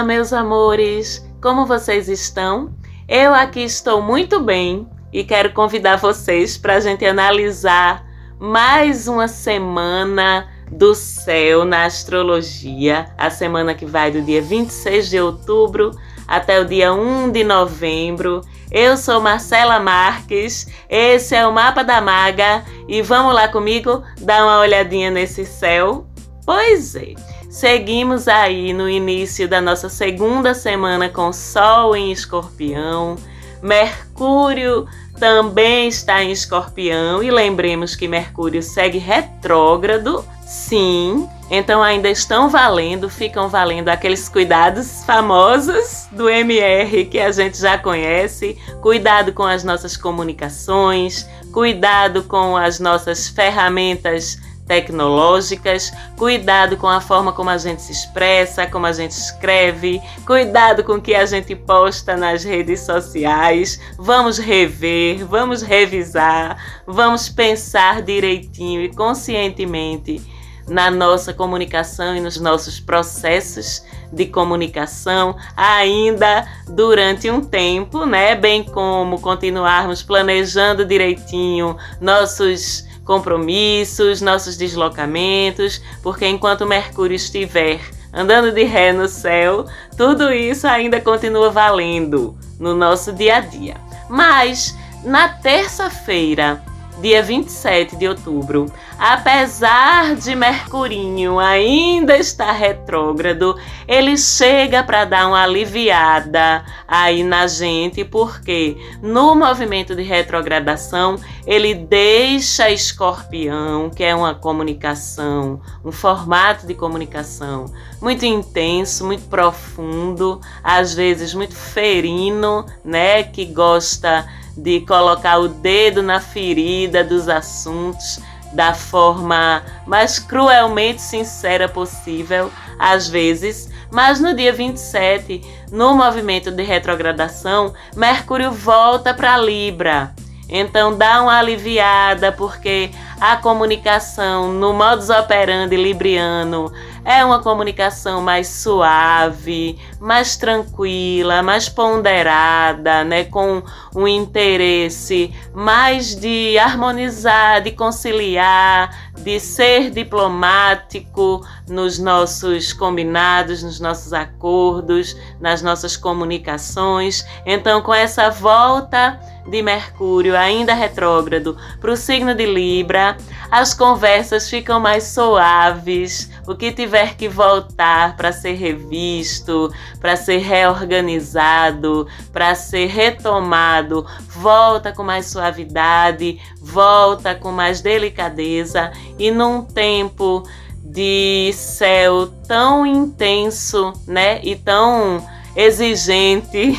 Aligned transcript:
Olá, 0.00 0.06
meus 0.06 0.32
amores! 0.32 1.22
Como 1.42 1.66
vocês 1.66 2.08
estão? 2.08 2.74
Eu 3.06 3.34
aqui 3.34 3.60
estou 3.60 4.00
muito 4.00 4.40
bem 4.40 4.88
e 5.12 5.22
quero 5.22 5.52
convidar 5.52 5.96
vocês 5.96 6.56
para 6.56 6.76
a 6.76 6.80
gente 6.80 7.04
analisar 7.04 8.02
mais 8.38 9.06
uma 9.06 9.28
semana 9.28 10.48
do 10.72 10.94
céu 10.94 11.66
na 11.66 11.84
astrologia, 11.84 13.12
a 13.18 13.28
semana 13.28 13.74
que 13.74 13.84
vai 13.84 14.10
do 14.10 14.22
dia 14.22 14.40
26 14.40 15.10
de 15.10 15.20
outubro 15.20 15.90
até 16.26 16.58
o 16.58 16.64
dia 16.64 16.94
1 16.94 17.30
de 17.30 17.44
novembro. 17.44 18.40
Eu 18.72 18.96
sou 18.96 19.20
Marcela 19.20 19.78
Marques, 19.78 20.66
esse 20.88 21.34
é 21.34 21.46
o 21.46 21.52
Mapa 21.52 21.84
da 21.84 22.00
Maga 22.00 22.64
e 22.88 23.02
vamos 23.02 23.34
lá 23.34 23.48
comigo 23.48 24.02
dar 24.18 24.44
uma 24.44 24.60
olhadinha 24.60 25.10
nesse 25.10 25.44
céu? 25.44 26.06
Pois 26.46 26.96
é. 26.96 27.12
Seguimos 27.50 28.28
aí 28.28 28.72
no 28.72 28.88
início 28.88 29.48
da 29.48 29.60
nossa 29.60 29.88
segunda 29.88 30.54
semana 30.54 31.08
com 31.08 31.32
Sol 31.32 31.96
em 31.96 32.12
Escorpião. 32.12 33.16
Mercúrio 33.60 34.86
também 35.18 35.88
está 35.88 36.22
em 36.22 36.30
Escorpião 36.30 37.20
e 37.20 37.28
lembremos 37.28 37.96
que 37.96 38.06
Mercúrio 38.06 38.62
segue 38.62 38.98
retrógrado, 38.98 40.24
sim. 40.46 41.28
Então 41.50 41.82
ainda 41.82 42.08
estão 42.08 42.48
valendo, 42.48 43.10
ficam 43.10 43.48
valendo 43.48 43.88
aqueles 43.88 44.28
cuidados 44.28 45.02
famosos 45.04 46.06
do 46.12 46.30
MR 46.30 47.04
que 47.06 47.18
a 47.18 47.32
gente 47.32 47.58
já 47.58 47.76
conhece. 47.76 48.56
Cuidado 48.80 49.32
com 49.32 49.42
as 49.42 49.64
nossas 49.64 49.96
comunicações, 49.96 51.28
cuidado 51.52 52.22
com 52.22 52.56
as 52.56 52.78
nossas 52.78 53.26
ferramentas 53.28 54.38
tecnológicas, 54.70 55.92
cuidado 56.16 56.76
com 56.76 56.86
a 56.86 57.00
forma 57.00 57.32
como 57.32 57.50
a 57.50 57.58
gente 57.58 57.82
se 57.82 57.90
expressa, 57.90 58.68
como 58.68 58.86
a 58.86 58.92
gente 58.92 59.10
escreve, 59.10 60.00
cuidado 60.24 60.84
com 60.84 60.92
o 60.92 61.02
que 61.02 61.12
a 61.12 61.26
gente 61.26 61.56
posta 61.56 62.16
nas 62.16 62.44
redes 62.44 62.78
sociais. 62.78 63.80
Vamos 63.98 64.38
rever, 64.38 65.26
vamos 65.26 65.60
revisar, 65.60 66.56
vamos 66.86 67.28
pensar 67.28 68.00
direitinho 68.00 68.80
e 68.82 68.94
conscientemente 68.94 70.22
na 70.68 70.88
nossa 70.88 71.34
comunicação 71.34 72.14
e 72.14 72.20
nos 72.20 72.40
nossos 72.40 72.78
processos 72.78 73.82
de 74.12 74.26
comunicação 74.26 75.36
ainda 75.56 76.46
durante 76.68 77.28
um 77.28 77.40
tempo, 77.40 78.06
né? 78.06 78.36
Bem 78.36 78.62
como 78.62 79.20
continuarmos 79.20 80.00
planejando 80.00 80.84
direitinho 80.84 81.76
nossos 82.00 82.88
compromissos, 83.04 84.20
nossos 84.20 84.56
deslocamentos, 84.56 85.82
porque 86.02 86.26
enquanto 86.26 86.66
Mercúrio 86.66 87.16
estiver 87.16 87.80
andando 88.12 88.52
de 88.52 88.64
ré 88.64 88.92
no 88.92 89.08
céu, 89.08 89.66
tudo 89.96 90.32
isso 90.32 90.66
ainda 90.66 91.00
continua 91.00 91.50
valendo 91.50 92.36
no 92.58 92.74
nosso 92.74 93.12
dia 93.12 93.36
a 93.36 93.40
dia. 93.40 93.76
Mas 94.08 94.76
na 95.04 95.28
terça-feira, 95.28 96.62
dia 97.00 97.22
27 97.22 97.96
de 97.96 98.06
outubro, 98.06 98.66
apesar 98.98 100.14
de 100.14 100.34
Mercurinho 100.34 101.38
ainda 101.38 102.16
estar 102.16 102.52
retrógrado, 102.52 103.58
ele 103.88 104.16
chega 104.16 104.82
para 104.82 105.04
dar 105.04 105.28
uma 105.28 105.42
aliviada 105.42 106.64
aí 106.86 107.24
na 107.24 107.46
gente, 107.46 108.04
porque 108.04 108.76
no 109.02 109.34
movimento 109.34 109.94
de 109.94 110.02
retrogradação 110.02 111.16
ele 111.46 111.74
deixa 111.74 112.70
Escorpião, 112.70 113.88
que 113.90 114.04
é 114.04 114.14
uma 114.14 114.34
comunicação, 114.34 115.60
um 115.84 115.90
formato 115.90 116.66
de 116.66 116.74
comunicação 116.74 117.66
muito 118.00 118.24
intenso, 118.24 119.06
muito 119.06 119.28
profundo, 119.28 120.40
às 120.62 120.94
vezes 120.94 121.34
muito 121.34 121.54
ferino, 121.54 122.66
né, 122.84 123.22
que 123.22 123.44
gosta 123.44 124.26
de 124.62 124.80
colocar 124.80 125.38
o 125.38 125.48
dedo 125.48 126.02
na 126.02 126.20
ferida 126.20 127.02
dos 127.02 127.28
assuntos 127.28 128.20
da 128.52 128.74
forma 128.74 129.62
mais 129.86 130.18
cruelmente 130.18 131.00
sincera 131.00 131.68
possível, 131.68 132.50
às 132.78 133.08
vezes, 133.08 133.70
mas 133.90 134.20
no 134.20 134.34
dia 134.34 134.52
27, 134.52 135.40
no 135.70 135.94
movimento 135.94 136.50
de 136.50 136.62
retrogradação, 136.62 137.72
Mercúrio 137.94 138.50
volta 138.52 139.14
para 139.14 139.36
Libra. 139.36 140.14
Então 140.48 140.96
dá 140.96 141.22
uma 141.22 141.38
aliviada, 141.38 142.32
porque 142.32 142.90
a 143.20 143.36
comunicação 143.36 144.52
no 144.52 144.72
modus 144.72 145.08
operandi 145.08 145.76
libriano 145.76 146.72
é 147.10 147.24
uma 147.24 147.40
comunicação 147.40 148.22
mais 148.22 148.46
suave, 148.46 149.76
mais 149.98 150.36
tranquila, 150.36 151.42
mais 151.42 151.68
ponderada, 151.68 153.02
né, 153.02 153.24
com 153.24 153.62
um 153.96 154.06
interesse 154.06 155.34
mais 155.52 156.14
de 156.14 156.56
harmonizar, 156.56 157.62
de 157.62 157.72
conciliar, 157.72 159.10
de 159.18 159.40
ser 159.40 159.90
diplomático 159.90 161.44
nos 161.68 161.98
nossos 161.98 162.72
combinados, 162.72 163.62
nos 163.62 163.80
nossos 163.80 164.12
acordos, 164.12 165.16
nas 165.40 165.62
nossas 165.62 165.96
comunicações. 165.96 167.26
Então, 167.44 167.82
com 167.82 167.92
essa 167.92 168.30
volta 168.30 169.18
de 169.46 169.62
Mercúrio, 169.62 170.36
ainda 170.36 170.74
retrógrado, 170.74 171.56
para 171.80 171.90
o 171.90 171.96
signo 171.96 172.34
de 172.34 172.46
Libra, 172.46 173.16
as 173.50 173.74
conversas 173.74 174.48
ficam 174.48 174.78
mais 174.78 175.04
suaves. 175.04 176.30
O 176.46 176.54
que 176.54 176.72
tiver 176.72 176.99
que 177.08 177.28
voltar 177.28 178.16
para 178.16 178.32
ser 178.32 178.54
revisto, 178.54 179.72
para 180.00 180.16
ser 180.16 180.38
reorganizado, 180.38 182.06
para 182.32 182.54
ser 182.54 182.86
retomado, 182.86 184.06
volta 184.28 184.92
com 184.92 185.02
mais 185.02 185.26
suavidade, 185.26 186.40
volta 186.60 187.34
com 187.34 187.50
mais 187.50 187.80
delicadeza 187.80 188.92
e 189.18 189.30
num 189.30 189.62
tempo 189.62 190.42
de 190.82 191.52
céu 191.52 192.26
tão 192.46 192.84
intenso, 192.84 193.92
né? 194.06 194.40
E 194.42 194.56
tão 194.56 195.24
exigente 195.54 196.72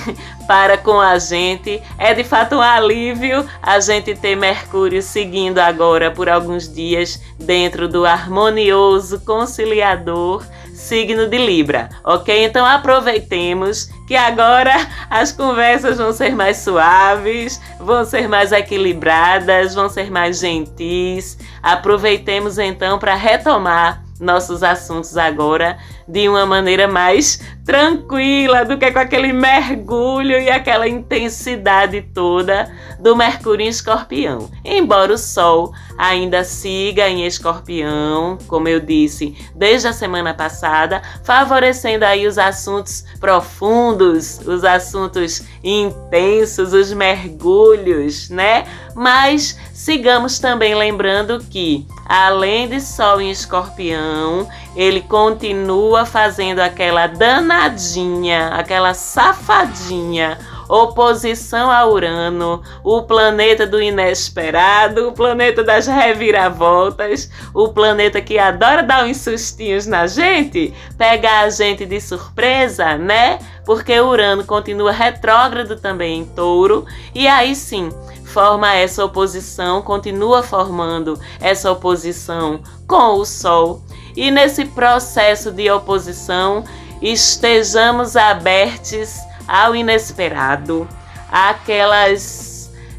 para 0.52 0.78
com 0.78 1.00
a 1.00 1.18
gente. 1.18 1.82
É 1.98 2.14
de 2.14 2.26
fato 2.26 2.58
um 2.58 2.62
alívio 2.62 3.48
a 3.64 3.80
gente 3.80 4.14
ter 4.14 4.36
Mercúrio 4.36 5.02
seguindo 5.02 5.60
agora 5.60 6.12
por 6.12 6.28
alguns 6.28 6.68
dias 6.68 7.22
dentro 7.40 7.88
do 7.88 8.06
harmonioso 8.06 9.22
conciliador 9.22 10.44
signo 10.74 11.28
de 11.28 11.38
Libra, 11.38 11.88
ok? 12.04 12.44
Então 12.44 12.66
aproveitemos 12.66 13.90
que 14.06 14.14
agora 14.14 14.74
as 15.10 15.32
conversas 15.32 16.00
vão 16.00 16.12
ser 16.12 16.36
mais 16.36 16.58
suaves, 16.58 17.62
vão 17.80 18.04
ser 18.04 18.28
mais 18.28 18.52
equilibradas, 18.52 19.74
vão 19.74 19.88
ser 19.88 20.12
mais 20.12 20.40
gentis. 20.40 21.38
Aproveitemos 21.64 22.58
então 22.58 23.00
para 23.00 23.16
retomar 23.16 24.04
nossos 24.22 24.62
assuntos 24.62 25.18
agora 25.18 25.78
de 26.08 26.30
uma 26.30 26.46
maneira 26.46 26.88
mais 26.88 27.42
tranquila 27.66 28.64
do 28.64 28.78
que 28.78 28.92
com 28.92 29.00
aquele 29.00 29.34
mergulho 29.34 30.40
e 30.40 30.50
aquela 30.50 30.88
intensidade 30.88 32.02
toda 32.14 32.72
do 33.00 33.16
Mercúrio 33.16 33.66
em 33.66 33.70
Escorpião. 33.70 34.50
Embora 34.64 35.14
o 35.14 35.18
Sol 35.18 35.74
ainda 35.98 36.44
siga 36.44 37.10
em 37.10 37.26
Escorpião, 37.26 38.38
como 38.48 38.68
eu 38.68 38.80
disse, 38.80 39.36
desde 39.56 39.88
a 39.88 39.94
semana 39.94 40.34
passada, 40.34 41.02
favorecendo 41.24 42.06
aí 42.06 42.28
os 42.28 42.38
assuntos 42.38 43.04
profundos, 43.20 44.40
os 44.46 44.64
assuntos 44.64 45.44
intensos, 45.64 46.74
os 46.74 46.94
mergulhos, 46.94 48.30
né? 48.30 48.66
Mas 48.94 49.58
sigamos 49.82 50.38
também 50.38 50.76
lembrando 50.76 51.40
que, 51.40 51.88
além 52.06 52.70
de 52.70 52.80
Sol 52.80 53.20
em 53.20 53.32
Escorpião, 53.32 54.48
ele 54.76 55.02
continua 55.02 56.06
fazendo 56.06 56.60
aquela 56.60 57.08
danadinha, 57.08 58.50
aquela 58.50 58.94
safadinha 58.94 60.38
oposição 60.72 61.70
a 61.70 61.86
Urano, 61.86 62.62
o 62.82 63.02
planeta 63.02 63.68
do 63.68 63.82
inesperado, 63.82 65.10
o 65.10 65.12
planeta 65.12 65.62
das 65.66 65.86
reviravoltas, 65.86 67.30
o 67.54 67.68
planeta 67.68 68.22
que 68.22 68.40
adora 68.40 68.82
dar 68.82 69.04
uns 69.04 69.18
sustinhos 69.18 69.86
na 69.86 70.08
gente, 70.08 70.74
pegar 70.98 71.42
a 71.42 71.50
gente 71.50 71.86
de 71.86 72.00
surpresa, 72.00 72.98
né? 72.98 73.40
Porque 73.66 74.00
Urano 74.00 74.46
continua 74.46 74.94
retrógrado 74.94 75.76
também 75.76 76.22
em 76.22 76.26
Touro, 76.26 76.86
e 77.14 77.28
aí 77.28 77.54
sim, 77.54 77.90
forma 78.32 78.74
essa 78.74 79.04
oposição, 79.04 79.82
continua 79.82 80.42
formando 80.42 81.20
essa 81.40 81.72
oposição 81.72 82.62
com 82.88 83.16
o 83.16 83.26
Sol. 83.26 83.82
E 84.16 84.32
nesse 84.32 84.66
processo 84.66 85.52
de 85.52 85.70
oposição, 85.70 86.64
estejamos 87.02 88.16
abertos 88.16 89.16
ao 89.48 89.76
inesperado, 89.76 90.88
àquelas 91.30 92.52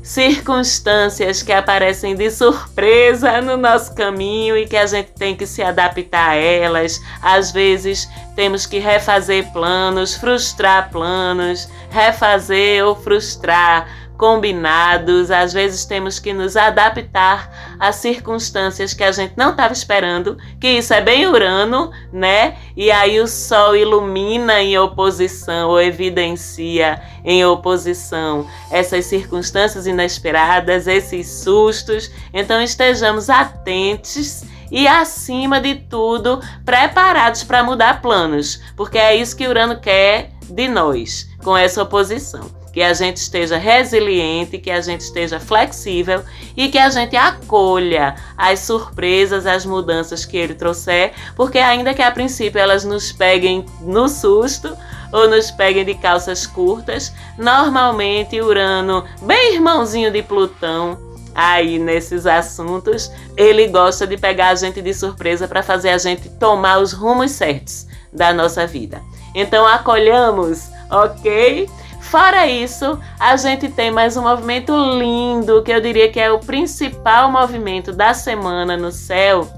circunstâncias 0.02 1.43
que 1.43 1.52
aparecem 1.52 2.17
de 2.17 2.29
surpresa 2.31 3.40
no 3.40 3.56
nosso 3.56 3.94
caminho 3.94 4.56
e 4.56 4.67
que 4.67 4.76
a 4.76 4.84
gente 4.84 5.12
tem 5.12 5.37
que 5.37 5.46
se 5.46 5.62
adaptar 5.62 6.31
a 6.31 6.34
elas. 6.34 7.00
Às 7.23 7.52
vezes 7.52 8.08
temos 8.34 8.67
que 8.67 8.79
refazer 8.79 9.50
planos, 9.52 10.14
frustrar 10.14 10.90
planos, 10.90 11.69
refazer 11.88 12.84
ou 12.84 12.96
frustrar 12.96 13.87
combinados, 14.16 15.30
às 15.30 15.52
vezes 15.52 15.84
temos 15.84 16.18
que 16.18 16.32
nos 16.32 16.56
adaptar 16.56 17.76
a 17.78 17.90
circunstâncias 17.92 18.94
que 18.94 19.02
a 19.02 19.10
gente 19.10 19.34
não 19.36 19.50
estava 19.50 19.72
esperando, 19.72 20.38
que 20.60 20.68
isso 20.68 20.94
é 20.94 21.00
bem 21.00 21.26
Urano, 21.26 21.90
né? 22.12 22.56
E 22.76 22.90
aí 22.90 23.20
o 23.20 23.26
Sol 23.26 23.74
ilumina 23.74 24.60
em 24.60 24.78
oposição 24.78 25.70
ou 25.70 25.80
evidencia 25.80 27.02
em 27.24 27.44
oposição 27.44 28.46
essas 28.70 29.06
circunstâncias 29.06 29.86
inesperadas, 29.86 30.86
esses 30.86 31.26
sustos. 31.28 32.10
Então 32.32 32.62
estejamos 32.62 33.28
atentos 33.28 34.44
e, 34.70 34.88
acima 34.88 35.60
de 35.60 35.74
tudo, 35.74 36.40
preparados 36.64 37.44
para 37.44 37.62
mudar 37.62 38.00
planos, 38.00 38.62
porque 38.74 38.96
é 38.96 39.14
isso 39.14 39.36
que 39.36 39.46
Urano 39.46 39.78
quer 39.80 40.30
de 40.48 40.68
nós 40.68 41.28
com 41.42 41.56
essa 41.56 41.82
oposição 41.82 42.61
que 42.72 42.82
a 42.82 42.94
gente 42.94 43.19
esteja 43.19 43.58
resiliente, 43.58 44.58
que 44.58 44.70
a 44.70 44.80
gente 44.80 45.02
esteja 45.02 45.38
flexível 45.38 46.22
e 46.56 46.69
que 46.69 46.78
a 46.78 46.88
gente 46.88 47.14
acolha 47.14 48.14
as 48.36 48.60
surpresas, 48.60 49.46
as 49.46 49.66
mudanças 49.66 50.24
que 50.24 50.36
ele 50.36 50.54
trouxer, 50.54 51.12
porque 51.36 51.58
ainda 51.58 51.92
que 51.92 52.02
a 52.02 52.10
princípio 52.10 52.58
elas 52.58 52.84
nos 52.84 53.12
peguem 53.12 53.66
no 53.80 54.08
susto 54.08 54.74
ou 55.12 55.28
nos 55.28 55.50
peguem 55.50 55.84
de 55.84 55.94
calças 55.94 56.46
curtas, 56.46 57.12
normalmente 57.36 58.40
Urano, 58.40 59.04
bem 59.20 59.54
irmãozinho 59.54 60.10
de 60.10 60.22
Plutão, 60.22 60.98
aí 61.34 61.78
nesses 61.78 62.26
assuntos, 62.26 63.10
ele 63.36 63.69
gosta 63.69 64.06
de 64.06 64.16
pegar 64.16 64.48
a 64.48 64.54
gente 64.54 64.80
de 64.80 64.94
surpresa 64.94 65.46
para 65.46 65.62
fazer 65.62 65.90
a 65.90 65.98
gente 65.98 66.28
tomar 66.30 66.78
os 66.78 66.92
rumos 66.92 67.32
certos 67.32 67.86
da 68.12 68.32
nossa 68.32 68.66
vida. 68.66 69.02
Então 69.34 69.66
acolhamos, 69.66 70.70
ok? 70.90 71.69
Fora 72.12 72.46
isso, 72.46 73.00
a 73.18 73.38
gente 73.38 73.70
tem 73.70 73.90
mais 73.90 74.18
um 74.18 74.22
movimento 74.24 74.76
lindo, 74.98 75.62
que 75.62 75.72
eu 75.72 75.80
diria 75.80 76.10
que 76.10 76.20
é 76.20 76.30
o 76.30 76.38
principal 76.38 77.32
movimento 77.32 77.90
da 77.90 78.12
semana 78.12 78.76
no 78.76 78.92
céu, 78.92 79.50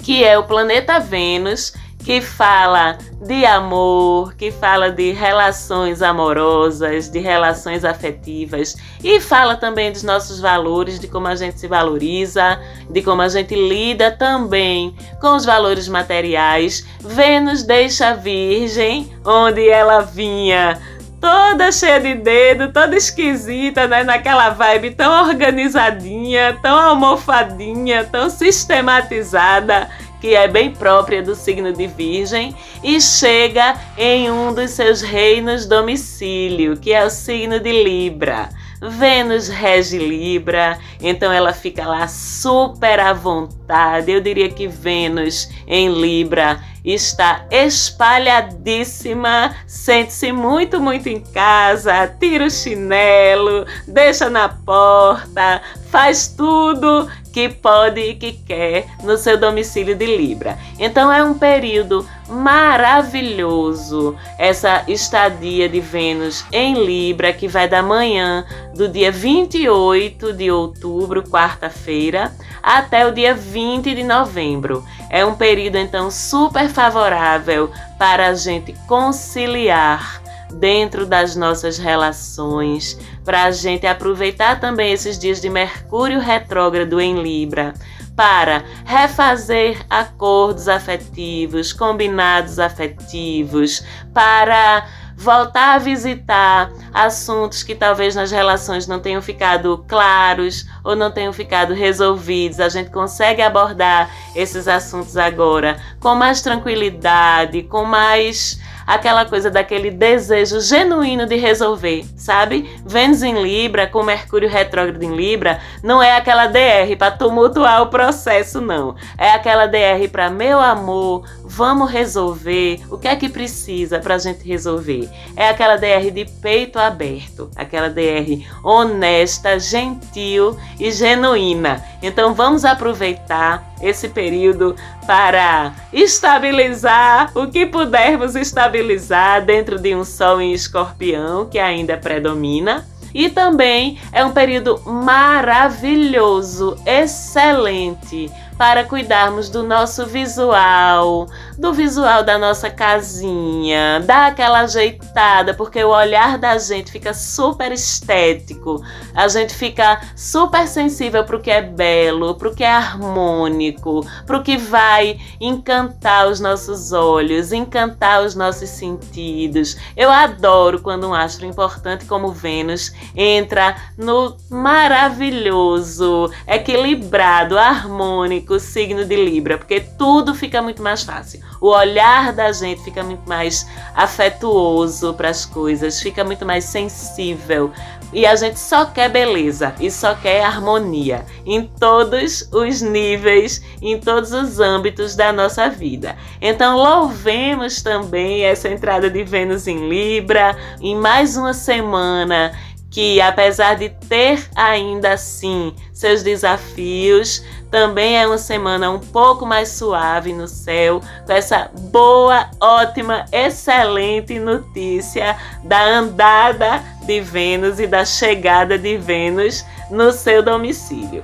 que 0.00 0.24
é 0.24 0.36
o 0.36 0.42
planeta 0.42 0.98
Vênus, 0.98 1.72
que 2.04 2.20
fala 2.20 2.98
de 3.24 3.46
amor, 3.46 4.34
que 4.34 4.50
fala 4.50 4.90
de 4.90 5.12
relações 5.12 6.02
amorosas, 6.02 7.08
de 7.08 7.20
relações 7.20 7.84
afetivas 7.84 8.76
e 9.04 9.20
fala 9.20 9.54
também 9.54 9.92
dos 9.92 10.02
nossos 10.02 10.40
valores, 10.40 10.98
de 10.98 11.06
como 11.06 11.28
a 11.28 11.36
gente 11.36 11.60
se 11.60 11.68
valoriza, 11.68 12.60
de 12.90 13.00
como 13.00 13.22
a 13.22 13.28
gente 13.28 13.54
lida 13.54 14.10
também 14.10 14.96
com 15.20 15.36
os 15.36 15.44
valores 15.44 15.86
materiais. 15.86 16.84
Vênus 16.98 17.62
deixa 17.62 18.12
virgem, 18.12 19.12
onde 19.24 19.68
ela 19.68 20.00
vinha 20.00 20.76
toda 21.20 21.70
cheia 21.70 22.00
de 22.00 22.14
dedo, 22.14 22.72
toda 22.72 22.96
esquisita, 22.96 23.86
né? 23.86 24.02
Naquela 24.02 24.50
vibe 24.50 24.92
tão 24.92 25.28
organizadinha, 25.28 26.58
tão 26.62 26.76
almofadinha, 26.76 28.04
tão 28.04 28.30
sistematizada, 28.30 29.90
que 30.20 30.34
é 30.34 30.48
bem 30.48 30.70
própria 30.72 31.22
do 31.22 31.34
signo 31.34 31.72
de 31.72 31.86
Virgem, 31.86 32.54
e 32.82 33.00
chega 33.00 33.76
em 33.96 34.30
um 34.30 34.52
dos 34.52 34.70
seus 34.70 35.00
reinos 35.00 35.66
domicílio, 35.66 36.76
que 36.76 36.92
é 36.92 37.04
o 37.04 37.10
signo 37.10 37.60
de 37.60 37.70
Libra. 37.70 38.48
Vênus 38.80 39.48
rege 39.48 39.98
Libra, 39.98 40.78
então 41.00 41.30
ela 41.30 41.52
fica 41.52 41.86
lá 41.86 42.08
super 42.08 42.98
à 42.98 43.12
vontade. 43.12 44.10
Eu 44.10 44.20
diria 44.20 44.48
que 44.48 44.66
Vênus 44.66 45.50
em 45.66 45.92
Libra 45.92 46.58
está 46.84 47.46
espalhadíssima, 47.50 49.54
sente-se 49.66 50.32
muito, 50.32 50.80
muito 50.80 51.08
em 51.08 51.20
casa, 51.20 52.06
tira 52.18 52.46
o 52.46 52.50
chinelo, 52.50 53.66
deixa 53.86 54.30
na 54.30 54.48
porta, 54.48 55.60
faz 55.90 56.28
tudo 56.28 57.08
que 57.32 57.48
pode 57.48 58.00
e 58.00 58.14
que 58.14 58.32
quer 58.32 58.86
no 59.02 59.16
seu 59.16 59.38
domicílio 59.38 59.94
de 59.94 60.06
Libra. 60.06 60.58
Então 60.78 61.12
é 61.12 61.22
um 61.22 61.34
período 61.34 62.06
maravilhoso 62.28 64.16
essa 64.38 64.84
estadia 64.86 65.68
de 65.68 65.80
Vênus 65.80 66.44
em 66.52 66.84
Libra 66.84 67.32
que 67.32 67.48
vai 67.48 67.68
da 67.68 67.82
manhã 67.82 68.44
do 68.74 68.88
dia 68.88 69.10
28 69.10 70.32
de 70.32 70.50
outubro, 70.50 71.22
quarta-feira, 71.22 72.32
até 72.62 73.06
o 73.06 73.12
dia 73.12 73.34
20 73.34 73.94
de 73.94 74.02
novembro. 74.02 74.84
É 75.08 75.24
um 75.24 75.34
período 75.34 75.76
então 75.76 76.10
super 76.10 76.68
favorável 76.68 77.70
para 77.98 78.28
a 78.28 78.34
gente 78.34 78.72
conciliar 78.86 80.19
dentro 80.52 81.06
das 81.06 81.36
nossas 81.36 81.78
relações, 81.78 82.98
para 83.24 83.44
a 83.44 83.50
gente 83.50 83.86
aproveitar 83.86 84.60
também 84.60 84.92
esses 84.92 85.18
dias 85.18 85.40
de 85.40 85.48
Mercúrio 85.48 86.20
retrógrado 86.20 87.00
em 87.00 87.22
Libra 87.22 87.74
para 88.16 88.64
refazer 88.84 89.78
acordos 89.88 90.68
afetivos, 90.68 91.72
combinados 91.72 92.58
afetivos, 92.58 93.82
para 94.12 94.86
voltar 95.16 95.74
a 95.74 95.78
visitar 95.78 96.70
assuntos 96.92 97.62
que 97.62 97.74
talvez 97.74 98.14
nas 98.14 98.30
relações 98.30 98.86
não 98.86 99.00
tenham 99.00 99.20
ficado 99.20 99.84
claros 99.86 100.66
ou 100.82 100.96
não 100.96 101.10
tenham 101.10 101.32
ficado 101.32 101.74
resolvidos. 101.74 102.58
A 102.58 102.68
gente 102.68 102.90
consegue 102.90 103.42
abordar 103.42 104.10
esses 104.34 104.66
assuntos 104.66 105.16
agora 105.16 105.78
com 105.98 106.14
mais 106.14 106.40
tranquilidade, 106.40 107.62
com 107.64 107.84
mais 107.84 108.60
aquela 108.94 109.24
coisa 109.24 109.48
daquele 109.48 109.90
desejo 109.90 110.60
genuíno 110.60 111.24
de 111.24 111.36
resolver, 111.36 112.04
sabe? 112.16 112.68
Vênus 112.84 113.22
em 113.22 113.40
Libra, 113.40 113.86
com 113.86 114.02
Mercúrio 114.02 114.48
retrógrado 114.48 115.02
em 115.02 115.14
Libra, 115.14 115.60
não 115.82 116.02
é 116.02 116.16
aquela 116.16 116.46
DR 116.46 116.96
para 116.98 117.12
tumultuar 117.12 117.82
o 117.82 117.86
processo, 117.86 118.60
não. 118.60 118.96
É 119.16 119.30
aquela 119.30 119.66
DR 119.66 120.08
para 120.10 120.28
meu 120.28 120.58
amor, 120.58 121.24
vamos 121.50 121.90
resolver. 121.90 122.80
O 122.88 122.96
que 122.96 123.08
é 123.08 123.16
que 123.16 123.28
precisa 123.28 123.98
para 123.98 124.14
a 124.14 124.18
gente 124.18 124.46
resolver? 124.46 125.10
É 125.36 125.48
aquela 125.48 125.76
DR 125.76 126.10
de 126.12 126.24
peito 126.24 126.78
aberto, 126.78 127.50
aquela 127.56 127.90
DR 127.90 128.46
honesta, 128.62 129.58
gentil 129.58 130.56
e 130.78 130.92
genuína. 130.92 131.84
Então 132.00 132.34
vamos 132.34 132.64
aproveitar 132.64 133.74
esse 133.82 134.08
período 134.08 134.76
para 135.06 135.74
estabilizar 135.92 137.32
o 137.36 137.48
que 137.48 137.66
pudermos 137.66 138.36
estabilizar 138.36 139.44
dentro 139.44 139.76
de 139.78 139.94
um 139.94 140.04
Sol 140.04 140.40
em 140.40 140.52
Escorpião 140.52 141.46
que 141.46 141.58
ainda 141.58 141.96
predomina. 141.96 142.86
E 143.12 143.28
também 143.28 143.98
é 144.12 144.24
um 144.24 144.30
período 144.30 144.80
maravilhoso, 144.86 146.76
excelente 146.86 148.30
para 148.60 148.84
cuidarmos 148.84 149.48
do 149.48 149.62
nosso 149.62 150.04
visual, 150.04 151.26
do 151.60 151.74
visual 151.74 152.24
da 152.24 152.38
nossa 152.38 152.70
casinha, 152.70 154.00
dar 154.06 154.28
aquela 154.28 154.60
ajeitada, 154.60 155.52
porque 155.52 155.84
o 155.84 155.90
olhar 155.90 156.38
da 156.38 156.56
gente 156.56 156.90
fica 156.90 157.12
super 157.12 157.70
estético, 157.70 158.82
a 159.14 159.28
gente 159.28 159.54
fica 159.54 160.00
super 160.16 160.66
sensível 160.66 161.22
para 161.22 161.36
o 161.36 161.40
que 161.40 161.50
é 161.50 161.60
belo, 161.60 162.34
para 162.34 162.48
o 162.48 162.54
que 162.54 162.64
é 162.64 162.72
harmônico, 162.72 164.06
para 164.24 164.38
o 164.38 164.42
que 164.42 164.56
vai 164.56 165.20
encantar 165.38 166.28
os 166.28 166.40
nossos 166.40 166.92
olhos, 166.92 167.52
encantar 167.52 168.22
os 168.22 168.34
nossos 168.34 168.70
sentidos. 168.70 169.76
Eu 169.94 170.10
adoro 170.10 170.80
quando 170.80 171.06
um 171.06 171.12
astro 171.12 171.44
importante 171.44 172.06
como 172.06 172.32
Vênus 172.32 172.90
entra 173.14 173.76
no 173.98 174.34
maravilhoso, 174.48 176.32
equilibrado, 176.46 177.58
harmônico 177.58 178.58
signo 178.58 179.04
de 179.04 179.16
Libra, 179.16 179.58
porque 179.58 179.80
tudo 179.80 180.34
fica 180.34 180.62
muito 180.62 180.82
mais 180.82 181.02
fácil. 181.02 181.49
O 181.60 181.68
olhar 181.68 182.32
da 182.32 182.52
gente 182.52 182.82
fica 182.82 183.02
muito 183.02 183.28
mais 183.28 183.66
afetuoso 183.94 185.14
para 185.14 185.28
as 185.28 185.44
coisas, 185.46 186.00
fica 186.00 186.24
muito 186.24 186.44
mais 186.44 186.64
sensível. 186.64 187.70
E 188.12 188.26
a 188.26 188.34
gente 188.34 188.58
só 188.58 188.86
quer 188.86 189.08
beleza 189.08 189.72
e 189.78 189.88
só 189.88 190.14
quer 190.14 190.44
harmonia 190.44 191.24
em 191.46 191.64
todos 191.64 192.48
os 192.52 192.82
níveis, 192.82 193.62
em 193.80 194.00
todos 194.00 194.32
os 194.32 194.58
âmbitos 194.58 195.14
da 195.14 195.32
nossa 195.32 195.68
vida. 195.68 196.16
Então, 196.40 196.76
louvemos 196.76 197.82
também 197.82 198.42
essa 198.42 198.68
entrada 198.68 199.08
de 199.08 199.22
Vênus 199.22 199.68
em 199.68 199.88
Libra 199.88 200.56
em 200.80 200.96
mais 200.96 201.36
uma 201.36 201.54
semana 201.54 202.52
que, 202.90 203.20
apesar 203.20 203.76
de 203.76 203.88
ter 203.88 204.48
ainda 204.56 205.12
assim 205.12 205.72
seus 205.92 206.22
desafios, 206.24 207.44
também 207.70 208.18
é 208.18 208.26
uma 208.26 208.38
semana 208.38 208.90
um 208.90 208.98
pouco 208.98 209.46
mais 209.46 209.68
suave 209.70 210.32
no 210.32 210.48
céu, 210.48 211.00
com 211.24 211.32
essa 211.32 211.70
boa, 211.92 212.50
ótima, 212.60 213.24
excelente 213.30 214.38
notícia 214.38 215.36
da 215.62 215.82
andada 215.82 216.82
de 217.02 217.20
Vênus 217.20 217.78
e 217.78 217.86
da 217.86 218.04
chegada 218.04 218.76
de 218.76 218.96
Vênus 218.96 219.64
no 219.90 220.12
seu 220.12 220.42
domicílio. 220.42 221.22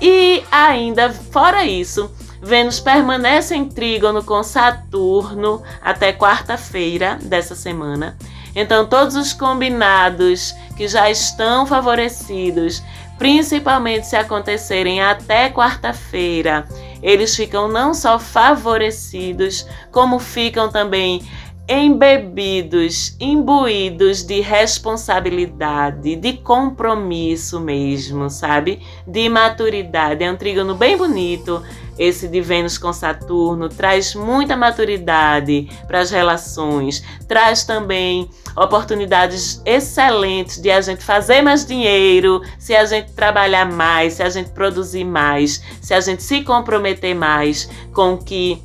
E 0.00 0.44
ainda, 0.50 1.10
fora 1.10 1.64
isso, 1.64 2.10
Vênus 2.40 2.78
permanece 2.78 3.54
em 3.54 3.64
trígono 3.64 4.22
com 4.22 4.42
Saturno 4.42 5.62
até 5.82 6.12
quarta-feira 6.12 7.18
dessa 7.22 7.54
semana. 7.54 8.16
Então, 8.54 8.86
todos 8.86 9.16
os 9.16 9.32
combinados 9.32 10.54
que 10.76 10.88
já 10.88 11.10
estão 11.10 11.66
favorecidos, 11.66 12.82
principalmente 13.18 14.06
se 14.06 14.16
acontecerem 14.16 15.00
até 15.00 15.50
quarta-feira, 15.50 16.66
eles 17.02 17.34
ficam 17.34 17.68
não 17.68 17.92
só 17.92 18.18
favorecidos, 18.18 19.66
como 19.90 20.18
ficam 20.18 20.70
também 20.70 21.22
embebidos, 21.68 23.14
imbuídos 23.20 24.24
de 24.24 24.40
responsabilidade, 24.40 26.16
de 26.16 26.32
compromisso 26.38 27.60
mesmo, 27.60 28.30
sabe? 28.30 28.80
De 29.06 29.28
maturidade. 29.28 30.24
É 30.24 30.32
um 30.32 30.36
trígono 30.36 30.74
bem 30.74 30.96
bonito. 30.96 31.62
Esse 31.98 32.28
de 32.28 32.40
Vênus 32.40 32.78
com 32.78 32.92
Saturno 32.92 33.68
traz 33.68 34.14
muita 34.14 34.56
maturidade 34.56 35.68
para 35.86 35.98
as 35.98 36.12
relações, 36.12 37.02
traz 37.26 37.64
também 37.64 38.30
oportunidades 38.56 39.60
excelentes 39.66 40.62
de 40.62 40.70
a 40.70 40.80
gente 40.80 41.02
fazer 41.02 41.42
mais 41.42 41.66
dinheiro, 41.66 42.40
se 42.56 42.74
a 42.74 42.84
gente 42.84 43.10
trabalhar 43.12 43.66
mais, 43.66 44.14
se 44.14 44.22
a 44.22 44.30
gente 44.30 44.50
produzir 44.50 45.04
mais, 45.04 45.60
se 45.82 45.92
a 45.92 46.00
gente 46.00 46.22
se 46.22 46.42
comprometer 46.42 47.16
mais 47.16 47.68
com 47.92 48.14
o 48.14 48.18
que 48.18 48.62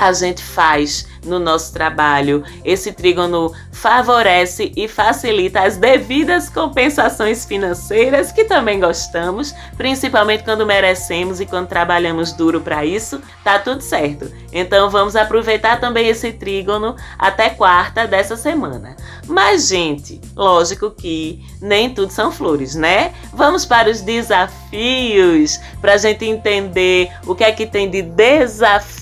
a 0.00 0.14
gente 0.14 0.42
faz 0.42 1.06
no 1.22 1.38
nosso 1.38 1.74
trabalho. 1.74 2.42
Esse 2.64 2.90
trígono 2.90 3.52
favorece 3.70 4.72
e 4.74 4.88
facilita 4.88 5.60
as 5.60 5.76
devidas 5.76 6.48
compensações 6.48 7.44
financeiras 7.44 8.32
que 8.32 8.44
também 8.44 8.80
gostamos, 8.80 9.54
principalmente 9.76 10.42
quando 10.42 10.64
merecemos 10.64 11.38
e 11.38 11.44
quando 11.44 11.68
trabalhamos 11.68 12.32
duro 12.32 12.62
para 12.62 12.82
isso, 12.82 13.20
tá 13.44 13.58
tudo 13.58 13.82
certo. 13.82 14.32
Então 14.50 14.88
vamos 14.88 15.14
aproveitar 15.14 15.78
também 15.78 16.08
esse 16.08 16.32
trígono 16.32 16.96
até 17.18 17.50
quarta 17.50 18.06
dessa 18.06 18.38
semana. 18.38 18.96
Mas 19.26 19.68
gente, 19.68 20.18
lógico 20.34 20.90
que 20.90 21.44
nem 21.60 21.90
tudo 21.90 22.10
são 22.10 22.32
flores, 22.32 22.74
né? 22.74 23.12
Vamos 23.34 23.66
para 23.66 23.90
os 23.90 24.00
desafios 24.00 25.60
para 25.78 25.92
a 25.92 25.98
gente 25.98 26.24
entender 26.24 27.10
o 27.26 27.34
que 27.34 27.44
é 27.44 27.52
que 27.52 27.66
tem 27.66 27.90
de 27.90 28.00
desafio 28.00 28.99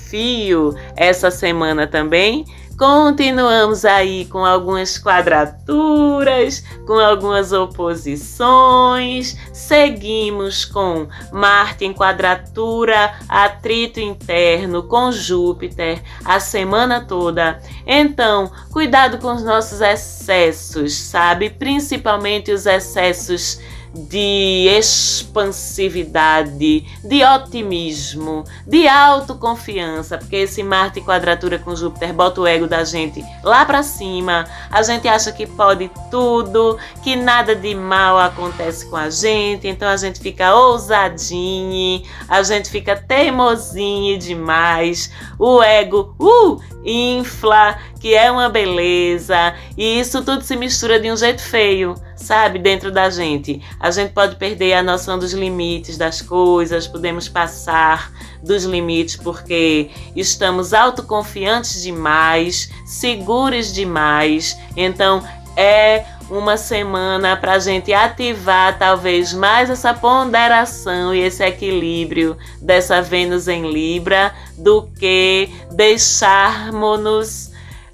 essa 0.97 1.31
semana 1.31 1.87
também. 1.87 2.45
Continuamos 2.79 3.85
aí 3.85 4.25
com 4.27 4.45
algumas 4.45 4.97
quadraturas, 4.99 6.63
com 6.87 6.93
algumas 6.93 7.53
oposições. 7.53 9.37
Seguimos 9.53 10.65
com 10.65 11.09
Marte 11.33 11.85
em 11.85 11.93
quadratura, 11.93 13.15
atrito 13.29 13.99
interno 13.99 14.85
com 14.85 15.11
Júpiter 15.11 16.01
a 16.25 16.39
semana 16.39 17.01
toda. 17.01 17.61
Então, 17.85 18.49
cuidado 18.71 19.19
com 19.19 19.35
os 19.35 19.43
nossos 19.43 19.81
excessos, 19.81 20.95
sabe? 20.95 21.51
Principalmente 21.51 22.53
os 22.53 22.65
excessos 22.65 23.61
de 23.95 24.69
expansividade, 24.79 26.85
de 27.05 27.25
otimismo, 27.25 28.45
de 28.67 28.87
autoconfiança, 28.87 30.19
porque 30.19 30.37
esse 30.37 30.63
Marte 30.63 31.01
quadratura 31.01 31.59
com 31.59 31.75
Júpiter 31.75 32.13
bota 32.13 32.41
o 32.41 32.47
ego 32.47 32.67
da 32.67 32.85
gente 32.85 33.25
lá 33.43 33.65
para 33.65 33.83
cima. 33.83 34.47
A 34.71 34.83
gente 34.83 35.09
acha 35.09 35.33
que 35.33 35.47
pode 35.47 35.91
tudo, 36.11 36.79
que 37.03 37.17
nada 37.17 37.55
de 37.55 37.75
mal 37.75 38.19
acontece 38.19 38.87
com 38.87 38.97
a 38.97 39.11
gente, 39.11 39.67
então 39.67 39.89
a 39.89 39.97
gente 39.97 40.21
fica 40.21 40.55
ousadinho, 40.55 42.03
a 42.29 42.43
gente 42.43 42.71
fica 42.71 42.97
teimosinho 42.97 44.19
demais. 44.19 45.11
O 45.39 45.63
ego, 45.63 46.15
uh, 46.19 46.61
infla, 46.85 47.79
que 48.01 48.15
é 48.15 48.31
uma 48.31 48.49
beleza, 48.49 49.55
e 49.77 49.99
isso 50.01 50.23
tudo 50.23 50.43
se 50.43 50.57
mistura 50.57 51.01
de 51.01 51.11
um 51.11 51.17
jeito 51.17 51.43
feio 51.43 51.95
sabe, 52.19 52.59
dentro 52.59 52.91
da 52.91 53.09
gente. 53.09 53.63
A 53.79 53.91
gente 53.91 54.13
pode 54.13 54.37
perder 54.37 54.75
a 54.75 54.83
noção 54.83 55.19
dos 55.19 55.33
limites 55.33 55.97
das 55.97 56.21
coisas, 56.21 56.87
podemos 56.87 57.29
passar 57.29 58.13
dos 58.43 58.65
limites 58.65 59.17
porque 59.17 59.91
estamos 60.15 60.75
autoconfiantes 60.75 61.83
demais, 61.83 62.71
seguros 62.85 63.73
demais. 63.73 64.59
Então 64.77 65.23
é 65.57 66.05
uma 66.31 66.59
semana 66.59 67.37
para 67.37 67.55
a 67.55 67.59
gente 67.59 67.93
ativar 67.93 68.79
talvez 68.79 69.33
mais 69.33 69.71
essa 69.71 69.95
ponderação 69.95 71.15
e 71.15 71.21
esse 71.21 71.43
equilíbrio 71.43 72.37
dessa 72.61 73.01
Vênus 73.01 73.49
em 73.49 73.71
Libra 73.71 74.35
do 74.57 74.83
que 74.99 75.49
deixarmos-nos 75.73 77.48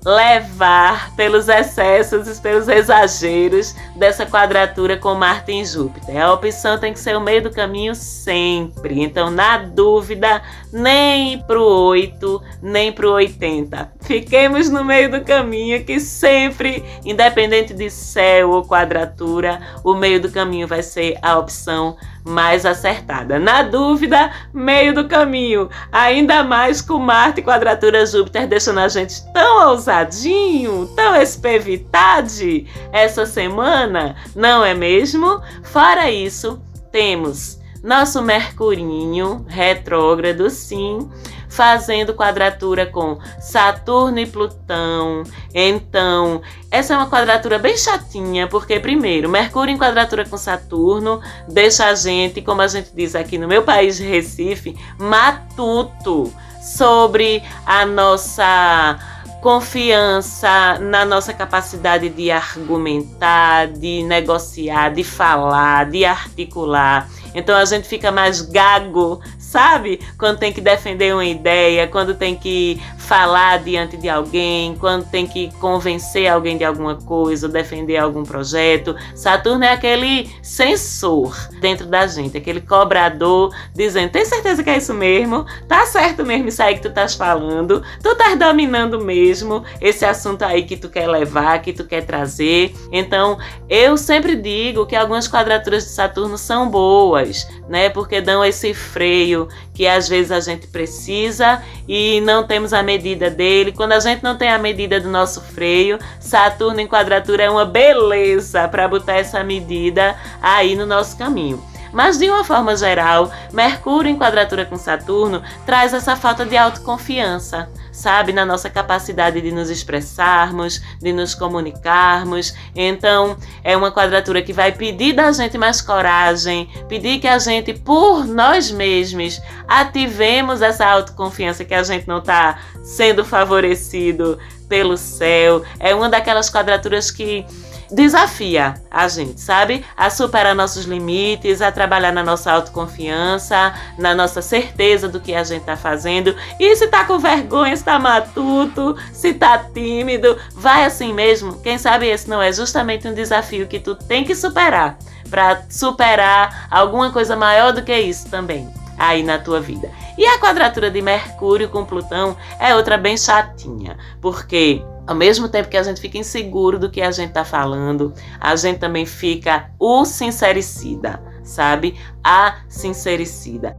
levar 0.05 1.15
pelos 1.17 1.49
excessos 1.49 2.29
e 2.29 2.41
pelos 2.41 2.69
exageros 2.69 3.75
dessa 3.97 4.27
quadratura 4.27 4.97
com 4.99 5.15
Marte 5.15 5.53
em 5.53 5.65
Júpiter. 5.65 6.17
A 6.17 6.33
opção 6.33 6.79
tem 6.79 6.93
que 6.93 6.99
ser 6.99 7.17
o 7.17 7.21
meio 7.21 7.43
do 7.43 7.51
caminho 7.51 7.95
sempre. 7.95 9.03
Então, 9.03 9.31
na 9.31 9.59
dúvida, 9.59 10.43
nem 10.75 11.39
pro 11.39 11.63
8, 11.63 12.43
nem 12.61 12.93
pro 12.93 13.13
80. 13.13 13.93
Fiquemos 14.01 14.69
no 14.69 14.85
meio 14.85 15.09
do 15.09 15.21
caminho 15.21 15.85
que 15.85 16.01
sempre, 16.01 16.83
independente 17.05 17.73
de 17.73 17.89
céu 17.89 18.51
ou 18.51 18.67
quadratura, 18.67 19.61
o 19.85 19.95
meio 19.95 20.21
do 20.21 20.29
caminho 20.29 20.67
vai 20.67 20.83
ser 20.83 21.17
a 21.23 21.39
opção 21.39 21.97
mais 22.25 22.67
acertada. 22.67 23.39
Na 23.39 23.63
dúvida, 23.63 24.33
meio 24.53 24.93
do 24.93 25.07
caminho. 25.07 25.71
Ainda 25.93 26.43
mais 26.43 26.81
com 26.81 26.99
Marte 26.99 27.41
e 27.41 27.45
quadratura 27.45 28.05
Júpiter 28.05 28.49
deixando 28.49 28.81
a 28.81 28.89
gente 28.89 29.23
tão 29.33 29.71
ousadinho, 29.71 30.89
tão 30.97 31.15
espevitade 31.15 32.67
essa 32.91 33.25
semana, 33.25 34.17
não 34.35 34.65
é 34.65 34.75
mesmo? 34.75 35.41
Fora 35.63 36.11
isso, 36.11 36.61
temos 36.91 37.63
nosso 37.85 38.23
Mercurinho 38.23 39.45
retrógrado, 39.47 40.49
sim, 40.49 41.07
fazendo 41.51 42.15
quadratura 42.15 42.87
com 42.87 43.19
Saturno 43.39 44.19
e 44.19 44.27
Plutão. 44.27 45.23
Então, 45.55 46.41
essa 46.71 46.95
é 46.95 46.97
uma 46.97 47.11
quadratura 47.11 47.59
bem 47.59 47.77
chatinha, 47.77 48.49
porque, 48.49 48.81
primeiro, 48.81 49.29
Mercúrio 49.29 49.75
em 49.75 49.79
quadratura 49.79 50.25
com 50.25 50.39
Saturno 50.39 51.21
deixa 51.47 51.87
a 51.87 51.95
gente, 51.95 52.41
como 52.41 52.63
a 52.63 52.67
gente 52.67 52.91
diz 52.95 53.15
aqui 53.15 53.37
no 53.37 53.47
meu 53.47 53.63
país, 53.63 53.99
Recife, 53.99 54.75
matuto 54.99 56.33
sobre 56.63 57.43
a 57.67 57.85
nossa 57.85 58.99
confiança 59.43 60.79
na 60.81 61.05
nossa 61.05 61.35
capacidade 61.35 62.09
de 62.09 62.31
argumentar, 62.31 63.69
de 63.69 64.03
negociar, 64.03 64.89
de 64.89 65.05
falar, 65.05 65.85
de 65.91 66.03
articular. 66.03 67.07
Então 67.35 67.57
a 67.57 67.65
gente 67.65 67.89
fica 67.89 68.13
mais 68.13 68.41
gago, 68.41 69.21
sabe? 69.39 70.01
Quando 70.17 70.39
tem 70.39 70.53
que 70.53 70.61
defender 70.61 71.13
uma 71.13 71.25
ideia, 71.25 71.89
quando 71.89 72.15
tem 72.15 72.37
que 72.37 72.81
falar 73.05 73.59
diante 73.59 73.97
de 73.97 74.09
alguém, 74.09 74.75
quando 74.77 75.05
tem 75.09 75.27
que 75.27 75.53
convencer 75.61 76.27
alguém 76.27 76.57
de 76.57 76.65
alguma 76.65 76.97
coisa, 76.97 77.49
defender 77.49 77.97
algum 77.97 78.23
projeto. 78.23 78.97
Saturno 79.15 79.65
é 79.65 79.73
aquele 79.73 80.31
censor 80.43 81.37
dentro 81.61 81.87
da 81.87 82.07
gente, 82.07 82.37
aquele 82.37 82.61
cobrador 82.61 83.55
dizendo: 83.75 84.11
tem 84.11 84.25
certeza 84.25 84.63
que 84.65 84.71
é 84.71 84.79
isso 84.79 84.95
mesmo? 84.95 85.45
Tá 85.69 85.85
certo 85.87 86.25
mesmo 86.25 86.49
isso 86.49 86.63
aí 86.63 86.75
que 86.75 86.83
tu 86.83 86.89
estás 86.89 87.15
falando? 87.15 87.83
Tu 88.03 88.09
estás 88.09 88.39
dominando 88.39 89.01
mesmo 89.01 89.63
esse 89.81 90.05
assunto 90.05 90.43
aí 90.43 90.65
que 90.65 90.77
tu 90.77 90.89
quer 90.89 91.07
levar, 91.07 91.61
que 91.61 91.73
tu 91.73 91.85
quer 91.85 92.05
trazer? 92.05 92.75
Então, 92.91 93.39
eu 93.69 93.97
sempre 93.97 94.35
digo 94.35 94.87
que 94.87 94.97
algumas 94.97 95.29
quadraturas 95.29 95.85
de 95.85 95.91
Saturno 95.91 96.39
são 96.39 96.71
boas, 96.71 97.47
né? 97.69 97.91
Porque 97.91 98.21
dão 98.21 98.45
esse 98.45 98.73
freio 98.73 99.49
que 99.75 99.87
às 99.87 100.09
vezes 100.09 100.31
a 100.31 100.41
gente 100.41 100.69
precisa 100.69 101.63
e 101.87 102.21
não 102.21 102.47
temos 102.47 102.73
a 102.73 102.83
medida 102.95 103.29
dele. 103.29 103.73
Quando 103.73 103.93
a 103.93 104.01
gente 104.01 104.23
não 104.23 104.37
tem 104.37 104.49
a 104.49 104.59
medida 104.59 105.01
do 105.01 105.09
nosso 105.09 105.41
freio, 105.41 105.99
Saturno 106.21 106.81
em 106.81 106.87
quadratura 106.87 107.45
é 107.45 107.51
uma 107.51 107.65
beleza 107.65 108.69
para 108.69 108.87
botar 108.87 109.15
essa 109.15 109.43
medida 109.43 110.17
aí 110.41 110.77
no 110.77 110.87
nosso 110.87 111.17
caminho. 111.17 111.63
Mas 111.95 112.19
de 112.19 112.29
uma 112.29 112.43
forma 112.43 112.77
geral, 112.77 113.31
Mercúrio 113.53 114.11
em 114.11 114.19
quadratura 114.19 114.67
com 114.67 114.77
Saturno 114.77 115.43
traz 115.65 115.95
essa 115.95 116.17
falta 116.17 116.45
de 116.45 116.57
autoconfiança, 116.57 117.71
sabe, 117.93 118.33
na 118.33 118.45
nossa 118.45 118.69
capacidade 118.69 119.41
de 119.41 119.53
nos 119.53 119.71
expressarmos, 119.71 120.83
de 121.01 121.13
nos 121.13 121.37
comunicarmos. 121.37 122.53
Então, 122.75 123.37
é 123.63 123.77
uma 123.77 123.93
quadratura 123.93 124.43
que 124.43 124.53
vai 124.53 124.73
pedir 124.73 125.13
da 125.13 125.31
gente 125.31 125.57
mais 125.57 125.81
coragem, 125.81 126.69
pedir 126.89 127.21
que 127.21 127.29
a 127.29 127.39
gente, 127.39 127.73
por 127.73 128.27
nós 128.27 128.73
mesmos, 128.73 129.41
ativemos 129.69 130.63
essa 130.63 130.85
autoconfiança 130.85 131.65
que 131.65 131.75
a 131.75 131.85
gente 131.85 132.09
não 132.09 132.19
está 132.19 132.59
sendo 132.83 133.25
favorecido 133.25 134.37
pelo 134.69 134.97
céu. 134.97 135.63
É 135.79 135.95
uma 135.95 136.09
daquelas 136.09 136.51
quadraturas 136.51 137.11
que 137.11 137.47
desafia 137.91 138.75
a 138.91 139.09
gente, 139.09 139.41
sabe? 139.41 139.85
A 139.97 140.11
superar 140.11 140.55
nossos 140.55 140.85
limites, 140.85 141.61
a 141.61 141.73
trabalhar 141.73 142.13
na 142.13 142.23
nossa 142.23 142.53
autoconfiança, 142.53 143.75
na 143.99 144.15
nossa 144.15 144.41
certeza 144.43 145.09
do 145.09 145.21
que 145.21 145.35
a 145.35 145.45
gente 145.45 145.65
tá 145.65 145.77
fazendo. 145.77 146.35
E 146.59 146.77
se 146.77 146.87
tá 146.89 147.05
com 147.05 147.19
vergonha, 147.19 147.77
se 147.77 147.85
tá 147.85 147.99
matuto, 147.99 148.97
se 149.13 149.35
tá 149.35 149.59
tímido, 149.59 150.37
vai 150.53 150.85
assim 150.85 151.13
mesmo. 151.13 151.61
Quem 151.61 151.79
sabe 151.79 152.07
esse 152.07 152.29
não 152.29 152.41
é 152.41 152.53
justamente 152.53 153.09
um 153.09 153.15
desafio 153.15 153.67
que 153.67 153.79
tu 153.79 153.95
tem 153.95 154.25
que 154.25 154.35
superar 154.35 154.97
para 155.31 155.63
superar 155.69 156.69
alguma 156.71 157.11
coisa 157.11 157.35
maior 157.35 157.73
do 157.73 157.83
que 157.83 157.97
isso 157.97 158.29
também 158.29 158.69
aí 158.99 159.23
na 159.23 159.39
tua 159.39 159.61
vida. 159.61 159.91
E 160.17 160.25
a 160.25 160.39
quadratura 160.39 160.91
de 160.91 161.03
Mercúrio 161.03 161.69
com 161.69 161.85
Plutão 161.85 162.37
é 162.59 162.75
outra 162.75 162.97
bem 162.97 163.17
chatinha, 163.17 163.97
porque 164.21 164.83
ao 165.07 165.15
mesmo 165.15 165.49
tempo 165.49 165.69
que 165.69 165.77
a 165.77 165.83
gente 165.83 166.01
fica 166.01 166.19
inseguro 166.19 166.79
do 166.79 166.91
que 166.91 167.03
a 167.03 167.11
gente 167.11 167.29
está 167.29 167.45
falando, 167.45 168.13
a 168.41 168.57
gente 168.57 168.79
também 168.79 169.05
fica 169.05 169.71
o 169.79 170.05
sincericida, 170.05 171.23
sabe? 171.43 171.99
A 172.23 172.63
sincericida 172.69 173.77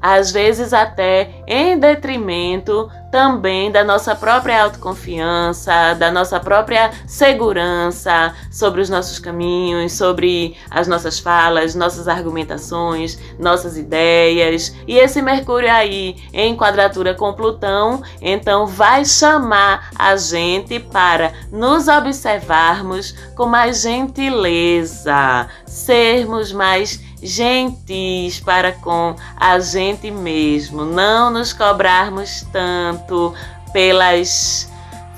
às 0.00 0.30
vezes 0.30 0.72
até 0.72 1.42
em 1.46 1.78
detrimento 1.78 2.90
também 3.10 3.70
da 3.70 3.82
nossa 3.82 4.14
própria 4.14 4.62
autoconfiança, 4.62 5.94
da 5.94 6.10
nossa 6.10 6.38
própria 6.38 6.92
segurança 7.06 8.34
sobre 8.50 8.80
os 8.80 8.88
nossos 8.88 9.18
caminhos, 9.18 9.92
sobre 9.92 10.56
as 10.70 10.86
nossas 10.86 11.18
falas, 11.18 11.74
nossas 11.74 12.06
argumentações, 12.06 13.18
nossas 13.38 13.76
ideias. 13.76 14.74
E 14.86 14.96
esse 14.96 15.20
Mercúrio 15.20 15.70
aí 15.70 16.16
em 16.32 16.56
quadratura 16.56 17.14
com 17.14 17.32
Plutão, 17.32 18.02
então 18.20 18.66
vai 18.66 19.04
chamar 19.04 19.90
a 19.98 20.16
gente 20.16 20.78
para 20.78 21.32
nos 21.50 21.88
observarmos 21.88 23.12
com 23.34 23.46
mais 23.46 23.82
gentileza, 23.82 25.48
sermos 25.66 26.52
mais 26.52 27.00
gentis 27.22 28.40
para 28.40 28.72
com 28.72 29.14
a 29.36 29.58
gente 29.58 30.10
mesmo, 30.10 30.84
não 30.84 31.30
nos 31.30 31.52
cobrarmos 31.52 32.46
tanto 32.52 33.34
pelas 33.72 34.70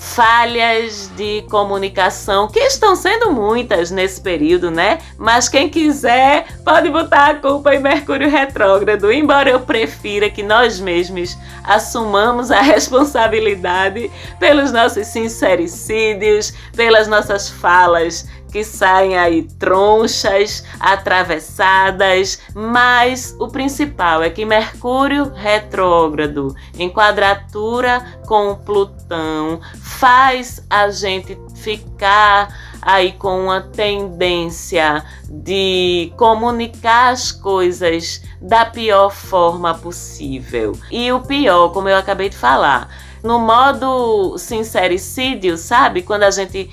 falhas 0.03 1.11
de 1.17 1.43
comunicação, 1.49 2.49
que 2.49 2.59
estão 2.59 2.97
sendo 2.97 3.31
muitas 3.33 3.91
nesse 3.91 4.21
período, 4.21 4.69
né? 4.71 4.99
Mas 5.17 5.49
quem 5.49 5.69
quiser 5.69 6.59
pode 6.65 6.91
botar 6.91 7.31
a 7.31 7.35
culpa 7.37 7.73
em 7.73 7.79
Mercúrio 7.79 8.29
retrógrado, 8.29 9.13
embora 9.13 9.49
eu 9.49 9.61
prefira 9.61 10.29
que 10.29 10.43
nós 10.43 10.81
mesmos 10.81 11.39
assumamos 11.63 12.51
a 12.51 12.61
responsabilidade 12.61 14.11
pelos 14.41 14.73
nossos 14.73 15.07
sincericídios, 15.07 16.53
pelas 16.75 17.07
nossas 17.07 17.49
falas 17.49 18.27
que 18.53 18.63
saem 18.63 19.17
aí 19.17 19.45
tronchas, 19.59 20.63
atravessadas, 20.79 22.39
mas 22.55 23.35
o 23.41 23.49
principal 23.49 24.23
é 24.23 24.29
que 24.29 24.45
Mercúrio 24.45 25.33
retrógrado 25.35 26.55
em 26.79 26.91
quadratura 26.91 28.21
com 28.27 28.55
Plutão 28.55 29.59
faz 29.81 30.63
a 30.69 30.91
gente 30.91 31.39
ficar 31.57 32.55
aí 32.83 33.13
com 33.13 33.45
uma 33.45 33.63
tendência 33.63 35.03
de 35.31 36.13
comunicar 36.19 37.13
as 37.13 37.33
coisas 37.33 38.23
da 38.41 38.67
pior 38.67 39.11
forma 39.11 39.73
possível. 39.73 40.73
E 40.91 41.11
o 41.11 41.21
pior, 41.21 41.71
como 41.71 41.89
eu 41.89 41.97
acabei 41.97 42.29
de 42.29 42.37
falar, 42.37 42.89
no 43.23 43.39
modo 43.39 44.37
sincericídio, 44.37 45.57
sabe? 45.57 46.03
Quando 46.03 46.25
a 46.25 46.31
gente 46.31 46.69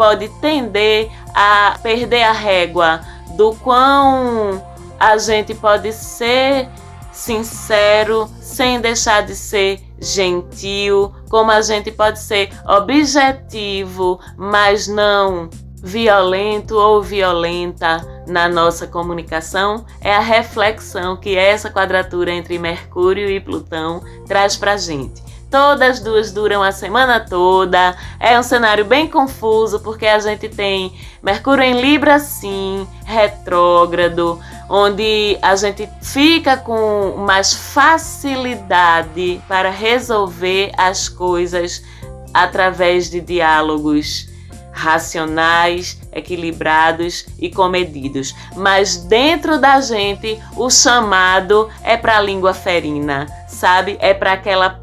pode 0.00 0.30
tender 0.40 1.10
a 1.34 1.78
perder 1.82 2.22
a 2.22 2.32
régua 2.32 3.02
do 3.36 3.54
quão 3.56 4.64
a 4.98 5.18
gente 5.18 5.54
pode 5.54 5.92
ser 5.92 6.70
sincero 7.12 8.26
sem 8.40 8.80
deixar 8.80 9.22
de 9.26 9.36
ser 9.36 9.78
gentil, 10.00 11.12
como 11.28 11.50
a 11.50 11.60
gente 11.60 11.92
pode 11.92 12.18
ser 12.18 12.48
objetivo, 12.66 14.18
mas 14.38 14.88
não 14.88 15.50
violento 15.82 16.78
ou 16.78 17.02
violenta 17.02 18.24
na 18.26 18.48
nossa 18.48 18.86
comunicação, 18.86 19.84
é 20.00 20.14
a 20.14 20.20
reflexão 20.20 21.14
que 21.14 21.36
essa 21.36 21.68
quadratura 21.70 22.32
entre 22.32 22.58
Mercúrio 22.58 23.28
e 23.28 23.38
Plutão 23.38 24.02
traz 24.26 24.56
para 24.56 24.78
gente. 24.78 25.29
Todas 25.50 25.98
duas 25.98 26.30
duram 26.30 26.62
a 26.62 26.70
semana 26.70 27.18
toda. 27.18 27.96
É 28.20 28.38
um 28.38 28.42
cenário 28.42 28.84
bem 28.84 29.08
confuso 29.08 29.80
porque 29.80 30.06
a 30.06 30.20
gente 30.20 30.48
tem 30.48 30.94
Mercúrio 31.20 31.64
em 31.64 31.80
Libra, 31.80 32.20
sim, 32.20 32.86
retrógrado, 33.04 34.38
onde 34.68 35.36
a 35.42 35.56
gente 35.56 35.88
fica 36.00 36.56
com 36.56 37.16
mais 37.26 37.52
facilidade 37.52 39.42
para 39.48 39.70
resolver 39.70 40.70
as 40.78 41.08
coisas 41.08 41.82
através 42.32 43.10
de 43.10 43.20
diálogos 43.20 44.28
racionais, 44.70 46.00
equilibrados 46.12 47.26
e 47.40 47.50
comedidos. 47.50 48.34
Mas 48.54 48.98
dentro 48.98 49.58
da 49.58 49.80
gente, 49.80 50.40
o 50.56 50.70
chamado 50.70 51.68
é 51.82 51.96
para 51.96 52.18
a 52.18 52.22
língua 52.22 52.54
ferina, 52.54 53.26
sabe? 53.48 53.98
É 54.00 54.14
para 54.14 54.32
aquela 54.32 54.80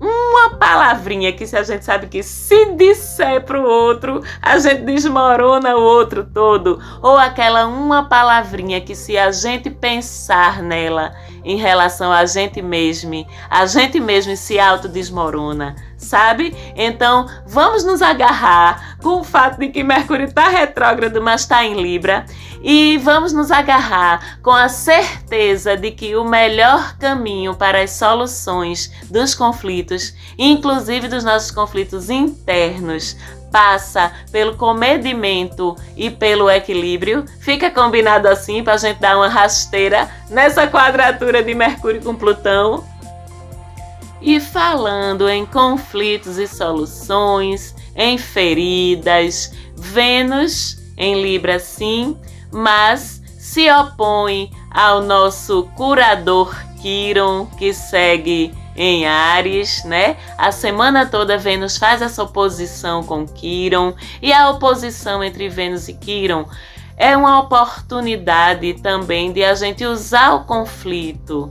uma 0.00 0.56
palavrinha 0.56 1.32
que 1.32 1.46
se 1.46 1.56
a 1.56 1.62
gente 1.62 1.84
sabe 1.84 2.06
que 2.06 2.22
se 2.22 2.72
disser 2.72 3.44
para 3.44 3.60
o 3.60 3.64
outro, 3.64 4.22
a 4.40 4.58
gente 4.58 4.82
desmorona 4.82 5.76
o 5.76 5.82
outro 5.82 6.24
todo. 6.24 6.80
Ou 7.02 7.18
aquela 7.18 7.66
uma 7.66 8.08
palavrinha 8.08 8.80
que 8.80 8.94
se 8.94 9.18
a 9.18 9.30
gente 9.30 9.68
pensar 9.68 10.62
nela 10.62 11.14
em 11.44 11.56
relação 11.56 12.10
a 12.10 12.24
gente 12.24 12.62
mesmo, 12.62 13.26
a 13.48 13.66
gente 13.66 14.00
mesmo 14.00 14.36
se 14.36 14.58
autodesmorona, 14.58 15.76
sabe? 16.00 16.56
Então, 16.74 17.28
vamos 17.46 17.84
nos 17.84 18.02
agarrar 18.02 18.96
com 19.02 19.20
o 19.20 19.24
fato 19.24 19.58
de 19.60 19.68
que 19.68 19.82
Mercúrio 19.82 20.26
está 20.26 20.48
retrógrado, 20.48 21.20
mas 21.20 21.42
está 21.42 21.64
em 21.64 21.80
Libra, 21.80 22.24
e 22.62 22.98
vamos 22.98 23.32
nos 23.32 23.50
agarrar 23.50 24.38
com 24.42 24.50
a 24.50 24.68
certeza 24.68 25.76
de 25.76 25.90
que 25.90 26.16
o 26.16 26.24
melhor 26.24 26.96
caminho 26.98 27.54
para 27.54 27.82
as 27.82 27.92
soluções 27.92 28.90
dos 29.10 29.34
conflitos, 29.34 30.14
inclusive 30.36 31.08
dos 31.08 31.24
nossos 31.24 31.50
conflitos 31.50 32.10
internos, 32.10 33.16
passa 33.50 34.12
pelo 34.30 34.56
comedimento 34.56 35.76
e 35.96 36.10
pelo 36.10 36.50
equilíbrio. 36.50 37.24
Fica 37.40 37.70
combinado 37.70 38.28
assim 38.28 38.62
para 38.62 38.74
a 38.74 38.78
gente 38.78 39.00
dar 39.00 39.16
uma 39.16 39.28
rasteira 39.28 40.08
nessa 40.28 40.66
quadratura 40.66 41.42
de 41.42 41.54
Mercúrio 41.54 42.02
com 42.02 42.14
Plutão. 42.14 42.84
E 44.20 44.38
falando 44.38 45.28
em 45.28 45.46
conflitos 45.46 46.38
e 46.38 46.46
soluções, 46.46 47.74
em 47.96 48.18
feridas, 48.18 49.52
Vênus 49.74 50.78
em 50.96 51.22
Libra 51.22 51.58
sim, 51.58 52.16
mas 52.52 53.22
se 53.38 53.70
opõe 53.70 54.50
ao 54.70 55.02
nosso 55.02 55.64
curador 55.74 56.54
Quiron, 56.80 57.46
que 57.46 57.72
segue 57.72 58.52
em 58.76 59.06
Ares, 59.06 59.82
né? 59.84 60.16
A 60.36 60.52
semana 60.52 61.06
toda 61.06 61.38
Vênus 61.38 61.76
faz 61.76 62.02
essa 62.02 62.22
oposição 62.22 63.02
com 63.02 63.26
Quiron 63.26 63.94
e 64.20 64.32
a 64.32 64.50
oposição 64.50 65.24
entre 65.24 65.48
Vênus 65.48 65.88
e 65.88 65.94
Quiron 65.94 66.46
é 67.00 67.16
uma 67.16 67.40
oportunidade 67.40 68.74
também 68.74 69.32
de 69.32 69.42
a 69.42 69.54
gente 69.54 69.86
usar 69.86 70.34
o 70.34 70.44
conflito, 70.44 71.50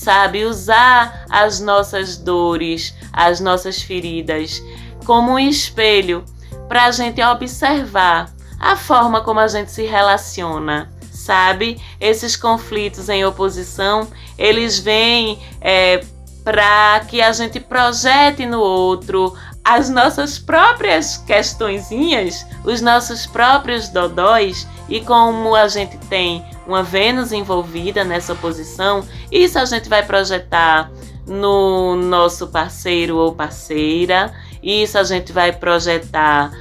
sabe? 0.00 0.44
Usar 0.44 1.26
as 1.28 1.60
nossas 1.60 2.16
dores, 2.16 2.94
as 3.12 3.38
nossas 3.40 3.82
feridas 3.82 4.62
como 5.04 5.32
um 5.32 5.38
espelho 5.38 6.24
para 6.68 6.86
a 6.86 6.90
gente 6.90 7.22
observar 7.22 8.32
a 8.58 8.76
forma 8.76 9.22
como 9.22 9.40
a 9.40 9.48
gente 9.48 9.70
se 9.70 9.84
relaciona 9.84 10.90
sabe? 11.10 11.80
Esses 12.00 12.34
conflitos 12.34 13.08
em 13.08 13.24
oposição, 13.24 14.08
eles 14.38 14.78
vêm 14.78 15.38
é, 15.60 16.02
para 16.42 17.00
que 17.08 17.20
a 17.20 17.30
gente 17.32 17.60
projete 17.60 18.46
no 18.46 18.60
outro 18.60 19.36
as 19.62 19.90
nossas 19.90 20.38
próprias 20.38 21.18
questõezinhas, 21.18 22.46
os 22.64 22.80
nossos 22.80 23.26
próprios 23.26 23.88
dodóis 23.88 24.66
E 24.88 25.00
como 25.00 25.54
a 25.54 25.68
gente 25.68 25.96
tem 26.08 26.44
uma 26.70 26.84
Vênus 26.84 27.32
envolvida 27.32 28.04
nessa 28.04 28.32
posição, 28.32 29.04
isso 29.30 29.58
a 29.58 29.64
gente 29.64 29.88
vai 29.88 30.04
projetar 30.04 30.88
no 31.26 31.96
nosso 31.96 32.46
parceiro 32.46 33.16
ou 33.16 33.34
parceira, 33.34 34.32
isso 34.62 34.96
a 34.96 35.02
gente 35.02 35.32
vai 35.32 35.50
projetar 35.50 36.52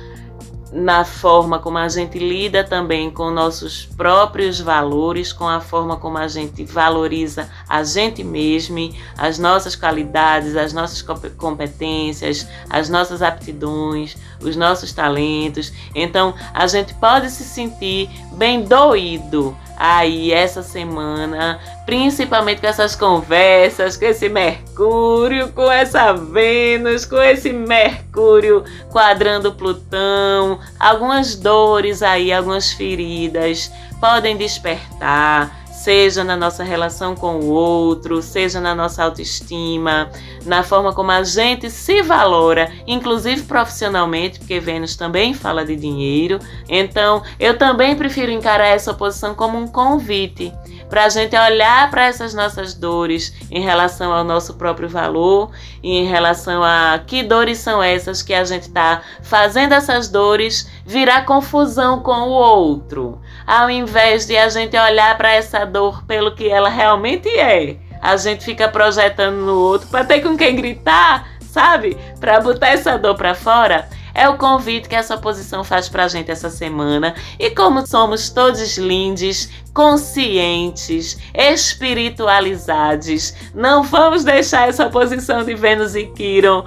na 0.71 1.03
forma 1.03 1.57
como 1.59 1.77
a 1.77 1.87
gente 1.87 2.19
lida 2.19 2.63
também 2.63 3.09
com 3.09 3.31
nossos 3.31 3.85
próprios 3.85 4.59
valores, 4.59 5.33
com 5.33 5.47
a 5.47 5.59
forma 5.59 5.97
como 5.97 6.17
a 6.17 6.27
gente 6.27 6.63
valoriza 6.63 7.49
a 7.67 7.83
gente 7.83 8.23
mesmo, 8.23 8.93
as 9.17 9.39
nossas 9.39 9.75
qualidades, 9.75 10.55
as 10.55 10.71
nossas 10.71 11.01
competências, 11.37 12.47
as 12.69 12.89
nossas 12.89 13.21
aptidões, 13.21 14.15
os 14.41 14.55
nossos 14.55 14.93
talentos. 14.93 15.73
Então, 15.95 16.35
a 16.53 16.67
gente 16.67 16.93
pode 16.95 17.29
se 17.31 17.43
sentir 17.43 18.09
bem 18.33 18.63
doído 18.63 19.57
aí 19.75 20.31
essa 20.31 20.61
semana, 20.61 21.59
principalmente 21.89 22.61
com 22.61 22.67
essas 22.67 22.95
conversas, 22.95 23.97
com 23.97 24.05
esse 24.05 24.29
Mercúrio, 24.29 25.51
com 25.53 25.71
essa 25.71 26.13
Vênus, 26.13 27.03
com 27.03 27.19
esse 27.19 27.51
Mercúrio 27.51 28.63
quadrando 28.91 29.51
Plutão, 29.53 30.59
algumas 30.79 31.35
dores 31.35 32.03
aí, 32.03 32.31
algumas 32.31 32.71
feridas 32.71 33.71
podem 33.99 34.37
despertar 34.37 35.59
seja 35.79 36.25
na 36.25 36.35
nossa 36.35 36.61
relação 36.61 37.15
com 37.15 37.39
o 37.39 37.49
outro, 37.49 38.21
seja 38.21 38.59
na 38.59 38.75
nossa 38.75 39.01
autoestima, 39.01 40.11
na 40.45 40.61
forma 40.61 40.93
como 40.93 41.09
a 41.09 41.23
gente 41.23 41.71
se 41.71 42.01
valora, 42.01 42.69
inclusive 42.85 43.43
profissionalmente, 43.43 44.39
porque 44.39 44.59
Vênus 44.59 44.97
também 44.97 45.33
fala 45.33 45.65
de 45.65 45.77
dinheiro. 45.77 46.37
Então, 46.67 47.23
eu 47.39 47.57
também 47.57 47.95
prefiro 47.95 48.29
encarar 48.29 48.67
essa 48.67 48.93
posição 48.93 49.33
como 49.33 49.57
um 49.57 49.67
convite 49.67 50.53
para 50.89 51.05
a 51.05 51.09
gente 51.09 51.37
olhar 51.37 51.89
para 51.89 52.05
essas 52.05 52.33
nossas 52.33 52.73
dores 52.73 53.33
em 53.51 53.61
relação 53.61 54.11
ao 54.11 54.23
nosso 54.23 54.55
próprio 54.55 54.89
valor 54.89 55.51
e 55.83 55.97
em 55.97 56.05
relação 56.05 56.63
a 56.63 56.99
que 57.05 57.23
dores 57.23 57.59
são 57.59 57.81
essas 57.81 58.21
que 58.21 58.33
a 58.33 58.43
gente 58.43 58.63
está 58.63 59.01
fazendo 59.21 59.73
essas 59.73 60.09
dores 60.09 60.69
virar 60.85 61.25
confusão 61.25 61.99
com 62.01 62.11
o 62.11 62.31
outro, 62.31 63.21
ao 63.45 63.69
invés 63.69 64.25
de 64.25 64.35
a 64.35 64.49
gente 64.49 64.77
olhar 64.77 65.15
para 65.17 65.31
essa 65.31 65.65
dor 65.65 66.03
pelo 66.05 66.33
que 66.33 66.49
ela 66.49 66.69
realmente 66.69 67.29
é. 67.29 67.77
A 68.01 68.15
gente 68.15 68.45
fica 68.45 68.67
projetando 68.67 69.35
no 69.35 69.55
outro 69.55 69.87
para 69.89 70.05
ter 70.05 70.21
com 70.21 70.37
quem 70.37 70.55
gritar, 70.55 71.27
sabe? 71.41 71.97
Para 72.19 72.39
botar 72.39 72.69
essa 72.69 72.97
dor 72.97 73.15
para 73.15 73.35
fora. 73.35 73.87
É 74.13 74.29
o 74.29 74.37
convite 74.37 74.89
que 74.89 74.95
essa 74.95 75.17
posição 75.17 75.63
faz 75.63 75.89
pra 75.89 76.07
gente 76.07 76.31
essa 76.31 76.49
semana. 76.49 77.13
E 77.37 77.51
como 77.51 77.85
somos 77.85 78.29
todos 78.29 78.77
lindos, 78.77 79.49
conscientes, 79.73 81.17
espiritualizados, 81.33 83.33
não 83.53 83.83
vamos 83.83 84.23
deixar 84.23 84.69
essa 84.69 84.89
posição 84.89 85.43
de 85.43 85.53
Vênus 85.55 85.95
e 85.95 86.05
Quiron 86.07 86.63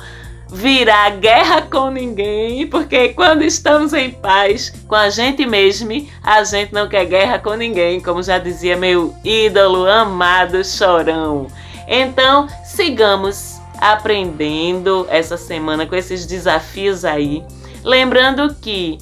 virar 0.53 1.17
guerra 1.17 1.63
com 1.63 1.91
ninguém, 1.91 2.67
porque 2.67 3.09
quando 3.11 3.43
estamos 3.43 3.95
em 3.95 4.11
paz 4.11 4.71
com 4.87 4.95
a 4.95 5.09
gente 5.09 5.47
mesmo, 5.47 6.07
a 6.23 6.45
gente 6.45 6.75
não 6.75 6.89
quer 6.89 7.07
guerra 7.07 7.39
com 7.39 7.55
ninguém, 7.55 8.01
como 8.01 8.23
já 8.23 8.39
dizia 8.39 8.77
meu 8.77 9.15
ídolo 9.25 9.89
amado 9.89 10.63
Chorão. 10.63 11.47
Então, 11.89 12.47
sigamos 12.65 13.52
aprendendo 13.83 15.09
essa 15.11 15.37
semana 15.37 15.85
com 15.87 15.97
esses 15.97 16.25
desafios 16.25 17.05
aí. 17.05 17.45
Lembrando 17.83 18.55
que 18.55 18.97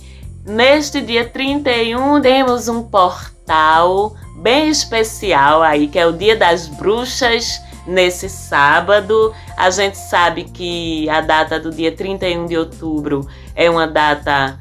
neste 0.47 1.03
dia 1.03 1.29
31 1.29 2.19
temos 2.23 2.67
um 2.67 2.83
portal 2.85 4.17
bem 4.39 4.71
especial 4.71 5.63
aí, 5.63 5.87
que 5.87 5.99
é 5.99 6.07
o 6.07 6.13
Dia 6.13 6.35
das 6.35 6.67
Bruxas. 6.67 7.61
Nesse 7.87 8.31
sábado, 8.31 9.35
a 9.57 9.69
gente 9.69 9.99
sabe 9.99 10.45
que 10.45 11.09
a 11.11 11.21
data 11.21 11.59
do 11.59 11.71
dia 11.71 11.93
31 11.93 12.47
de 12.47 12.57
outubro 12.57 13.27
é 13.55 13.69
uma 13.69 13.87
data 13.87 14.59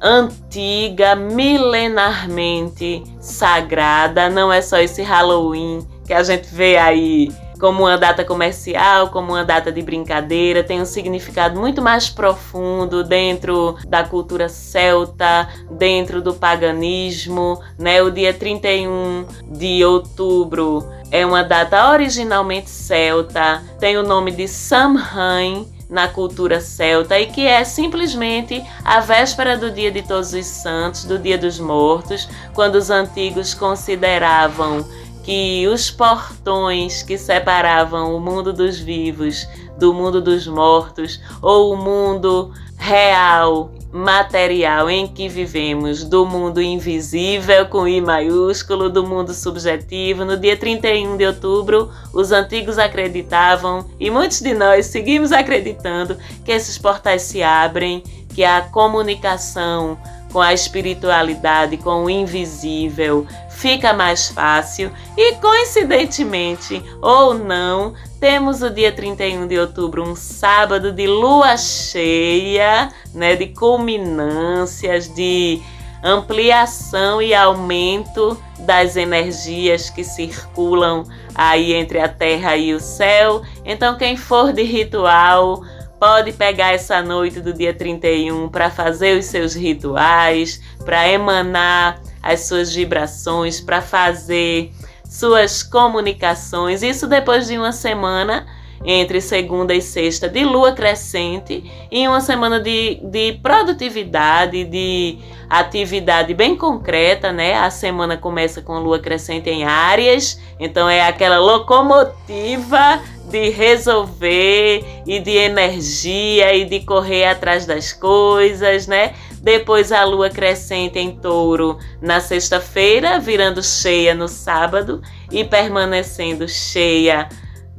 antiga, 0.00 1.14
milenarmente 1.14 3.02
sagrada. 3.20 4.30
Não 4.30 4.52
é 4.52 4.62
só 4.62 4.78
esse 4.78 5.02
Halloween 5.02 5.86
que 6.06 6.14
a 6.14 6.22
gente 6.22 6.46
vê 6.46 6.76
aí 6.76 7.30
como 7.58 7.84
uma 7.84 7.98
data 7.98 8.24
comercial, 8.24 9.08
como 9.08 9.32
uma 9.32 9.44
data 9.44 9.70
de 9.72 9.82
brincadeira, 9.82 10.62
tem 10.62 10.80
um 10.80 10.84
significado 10.84 11.58
muito 11.58 11.82
mais 11.82 12.08
profundo 12.08 13.02
dentro 13.02 13.76
da 13.86 14.04
cultura 14.04 14.48
celta, 14.48 15.48
dentro 15.70 16.22
do 16.22 16.34
paganismo, 16.34 17.60
né? 17.78 18.02
O 18.02 18.10
dia 18.10 18.32
31 18.32 19.26
de 19.48 19.84
outubro 19.84 20.86
é 21.10 21.24
uma 21.24 21.42
data 21.42 21.90
originalmente 21.90 22.70
celta, 22.70 23.62
tem 23.80 23.96
o 23.96 24.02
nome 24.02 24.30
de 24.30 24.46
Samhain 24.46 25.66
na 25.88 26.06
cultura 26.06 26.60
celta 26.60 27.18
e 27.18 27.26
que 27.26 27.46
é 27.46 27.64
simplesmente 27.64 28.62
a 28.84 29.00
véspera 29.00 29.56
do 29.56 29.70
Dia 29.70 29.90
de 29.90 30.02
Todos 30.02 30.34
os 30.34 30.46
Santos, 30.46 31.04
do 31.04 31.18
Dia 31.18 31.38
dos 31.38 31.58
Mortos, 31.58 32.28
quando 32.54 32.74
os 32.74 32.90
antigos 32.90 33.54
consideravam 33.54 34.86
que 35.28 35.68
os 35.68 35.90
portões 35.90 37.02
que 37.02 37.18
separavam 37.18 38.16
o 38.16 38.18
mundo 38.18 38.50
dos 38.50 38.78
vivos 38.78 39.46
do 39.76 39.92
mundo 39.92 40.22
dos 40.22 40.46
mortos, 40.46 41.20
ou 41.42 41.74
o 41.74 41.76
mundo 41.76 42.50
real, 42.78 43.70
material 43.92 44.88
em 44.88 45.06
que 45.06 45.28
vivemos, 45.28 46.02
do 46.02 46.24
mundo 46.24 46.62
invisível 46.62 47.66
com 47.66 47.86
I 47.86 48.00
maiúsculo, 48.00 48.88
do 48.88 49.06
mundo 49.06 49.34
subjetivo. 49.34 50.24
No 50.24 50.34
dia 50.34 50.56
31 50.56 51.18
de 51.18 51.26
outubro, 51.26 51.90
os 52.14 52.32
antigos 52.32 52.78
acreditavam 52.78 53.84
e 54.00 54.10
muitos 54.10 54.40
de 54.40 54.54
nós 54.54 54.86
seguimos 54.86 55.30
acreditando 55.30 56.16
que 56.42 56.52
esses 56.52 56.78
portais 56.78 57.20
se 57.20 57.42
abrem, 57.42 58.02
que 58.34 58.42
a 58.42 58.62
comunicação 58.62 59.98
com 60.32 60.40
a 60.40 60.52
espiritualidade, 60.52 61.76
com 61.78 62.04
o 62.04 62.10
invisível, 62.10 63.26
fica 63.58 63.92
mais 63.92 64.28
fácil 64.28 64.92
e 65.16 65.34
coincidentemente 65.34 66.80
ou 67.02 67.34
não, 67.34 67.92
temos 68.20 68.62
o 68.62 68.70
dia 68.70 68.92
31 68.92 69.48
de 69.48 69.58
outubro, 69.58 70.08
um 70.08 70.14
sábado 70.14 70.92
de 70.92 71.08
lua 71.08 71.56
cheia, 71.56 72.88
né, 73.12 73.34
de 73.34 73.48
culminâncias, 73.48 75.12
de 75.12 75.60
ampliação 76.04 77.20
e 77.20 77.34
aumento 77.34 78.40
das 78.60 78.94
energias 78.94 79.90
que 79.90 80.04
circulam 80.04 81.02
aí 81.34 81.74
entre 81.74 81.98
a 81.98 82.08
terra 82.08 82.56
e 82.56 82.72
o 82.72 82.78
céu. 82.78 83.42
Então, 83.64 83.98
quem 83.98 84.16
for 84.16 84.52
de 84.52 84.62
ritual, 84.62 85.64
pode 85.98 86.30
pegar 86.32 86.74
essa 86.74 87.02
noite 87.02 87.40
do 87.40 87.52
dia 87.52 87.74
31 87.74 88.48
para 88.48 88.70
fazer 88.70 89.18
os 89.18 89.24
seus 89.26 89.54
rituais, 89.54 90.62
para 90.84 91.08
emanar 91.08 92.00
as 92.22 92.40
suas 92.40 92.74
vibrações, 92.74 93.60
para 93.60 93.80
fazer 93.80 94.72
suas 95.08 95.62
comunicações. 95.62 96.82
Isso 96.82 97.06
depois 97.06 97.46
de 97.46 97.56
uma 97.56 97.72
semana 97.72 98.46
entre 98.84 99.20
segunda 99.20 99.74
e 99.74 99.82
sexta 99.82 100.28
de 100.28 100.44
lua 100.44 100.72
crescente 100.72 101.64
e 101.90 102.06
uma 102.06 102.20
semana 102.20 102.60
de, 102.60 103.00
de 103.02 103.32
produtividade, 103.42 104.64
de 104.64 105.18
atividade 105.48 106.32
bem 106.34 106.56
concreta, 106.56 107.32
né? 107.32 107.54
A 107.54 107.70
semana 107.70 108.16
começa 108.16 108.62
com 108.62 108.74
a 108.74 108.78
lua 108.78 108.98
crescente 108.98 109.50
em 109.50 109.64
Áries, 109.64 110.40
então 110.60 110.88
é 110.88 111.02
aquela 111.02 111.38
locomotiva 111.38 113.00
de 113.28 113.50
resolver 113.50 114.84
e 115.06 115.18
de 115.20 115.32
energia 115.32 116.54
e 116.54 116.64
de 116.64 116.80
correr 116.80 117.26
atrás 117.26 117.66
das 117.66 117.92
coisas, 117.92 118.86
né? 118.86 119.14
Depois 119.42 119.92
a 119.92 120.04
lua 120.04 120.30
crescente 120.30 120.98
em 120.98 121.16
touro 121.16 121.78
na 122.00 122.20
sexta-feira, 122.20 123.20
virando 123.20 123.62
cheia 123.62 124.14
no 124.14 124.28
sábado 124.28 125.00
e 125.30 125.44
permanecendo 125.44 126.48
cheia 126.48 127.28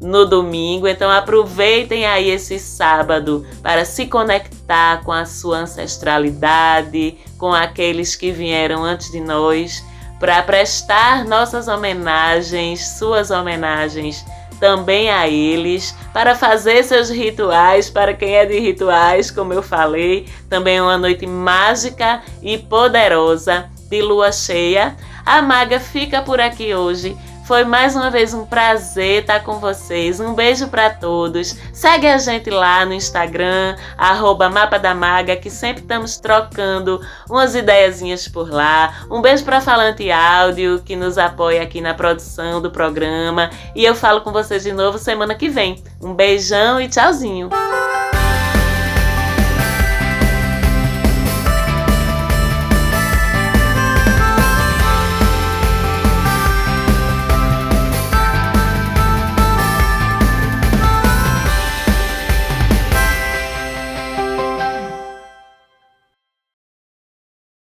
no 0.02 0.26
domingo. 0.26 0.88
Então 0.88 1.12
aproveitem 1.12 2.06
aí 2.06 2.30
esse 2.30 2.60
sábado 2.60 3.46
para 3.62 3.84
se 3.86 4.08
conectar 4.08 5.04
com 5.04 5.12
a 5.12 5.26
sua 5.26 5.60
ancestralidade, 5.60 7.18
com 7.38 7.54
aqueles 7.54 8.16
que 8.16 8.32
vieram 8.32 8.84
antes 8.84 9.12
de 9.12 9.20
nós, 9.20 9.84
para 10.20 10.42
prestar 10.44 11.26
nossas 11.26 11.68
homenagens, 11.68 12.98
suas 12.98 13.32
homenagens 13.32 14.26
também 14.60 15.10
a 15.10 15.28
eles, 15.28 15.96
para 16.14 16.36
fazer 16.36 16.84
seus 16.84 17.10
rituais, 17.10 17.90
para 17.90 18.14
quem 18.14 18.36
é 18.36 18.46
de 18.46 18.60
rituais, 18.60 19.32
como 19.32 19.54
eu 19.54 19.64
falei, 19.64 20.28
também 20.50 20.78
é 20.78 20.82
uma 20.82 20.98
noite 20.98 21.26
mágica 21.26 22.22
e 22.42 22.58
poderosa 22.58 23.70
de 23.90 24.02
lua 24.02 24.32
cheia. 24.32 24.96
A 25.26 25.42
maga 25.42 25.80
fica 25.80 26.22
por 26.22 26.40
aqui 26.40 26.74
hoje 26.74 27.16
Foi 27.50 27.64
mais 27.64 27.96
uma 27.96 28.12
vez 28.12 28.32
um 28.32 28.46
prazer 28.46 29.22
estar 29.22 29.40
com 29.40 29.54
vocês. 29.54 30.20
Um 30.20 30.36
beijo 30.36 30.68
para 30.68 30.92
todos. 30.92 31.58
Segue 31.74 32.06
a 32.06 32.20
gente 32.20 32.48
lá 32.52 32.86
no 32.86 32.94
Instagram, 32.94 33.76
arroba 33.98 34.52
Mapa 34.52 34.78
da 34.78 34.94
Maga, 34.94 35.36
que 35.36 35.50
sempre 35.50 35.82
estamos 35.82 36.20
trocando 36.20 37.02
umas 37.28 37.56
ideiazinhas 37.56 38.28
por 38.28 38.52
lá. 38.52 38.94
Um 39.10 39.20
beijo 39.20 39.44
para 39.44 39.62
Falante 39.62 40.12
Áudio, 40.12 40.84
que 40.86 40.96
nos 40.96 41.18
apoia 41.18 41.64
aqui 41.64 41.82
na 41.82 41.96
produção 41.96 42.62
do 42.62 42.70
programa. 42.70 43.50
E 43.76 43.84
eu 43.84 43.96
falo 43.96 44.22
com 44.22 44.32
vocês 44.32 44.62
de 44.62 44.72
novo 44.72 45.00
semana 45.00 45.34
que 45.34 45.50
vem. 45.50 45.84
Um 46.00 46.14
beijão 46.14 46.80
e 46.80 46.88
tchauzinho! 46.88 47.50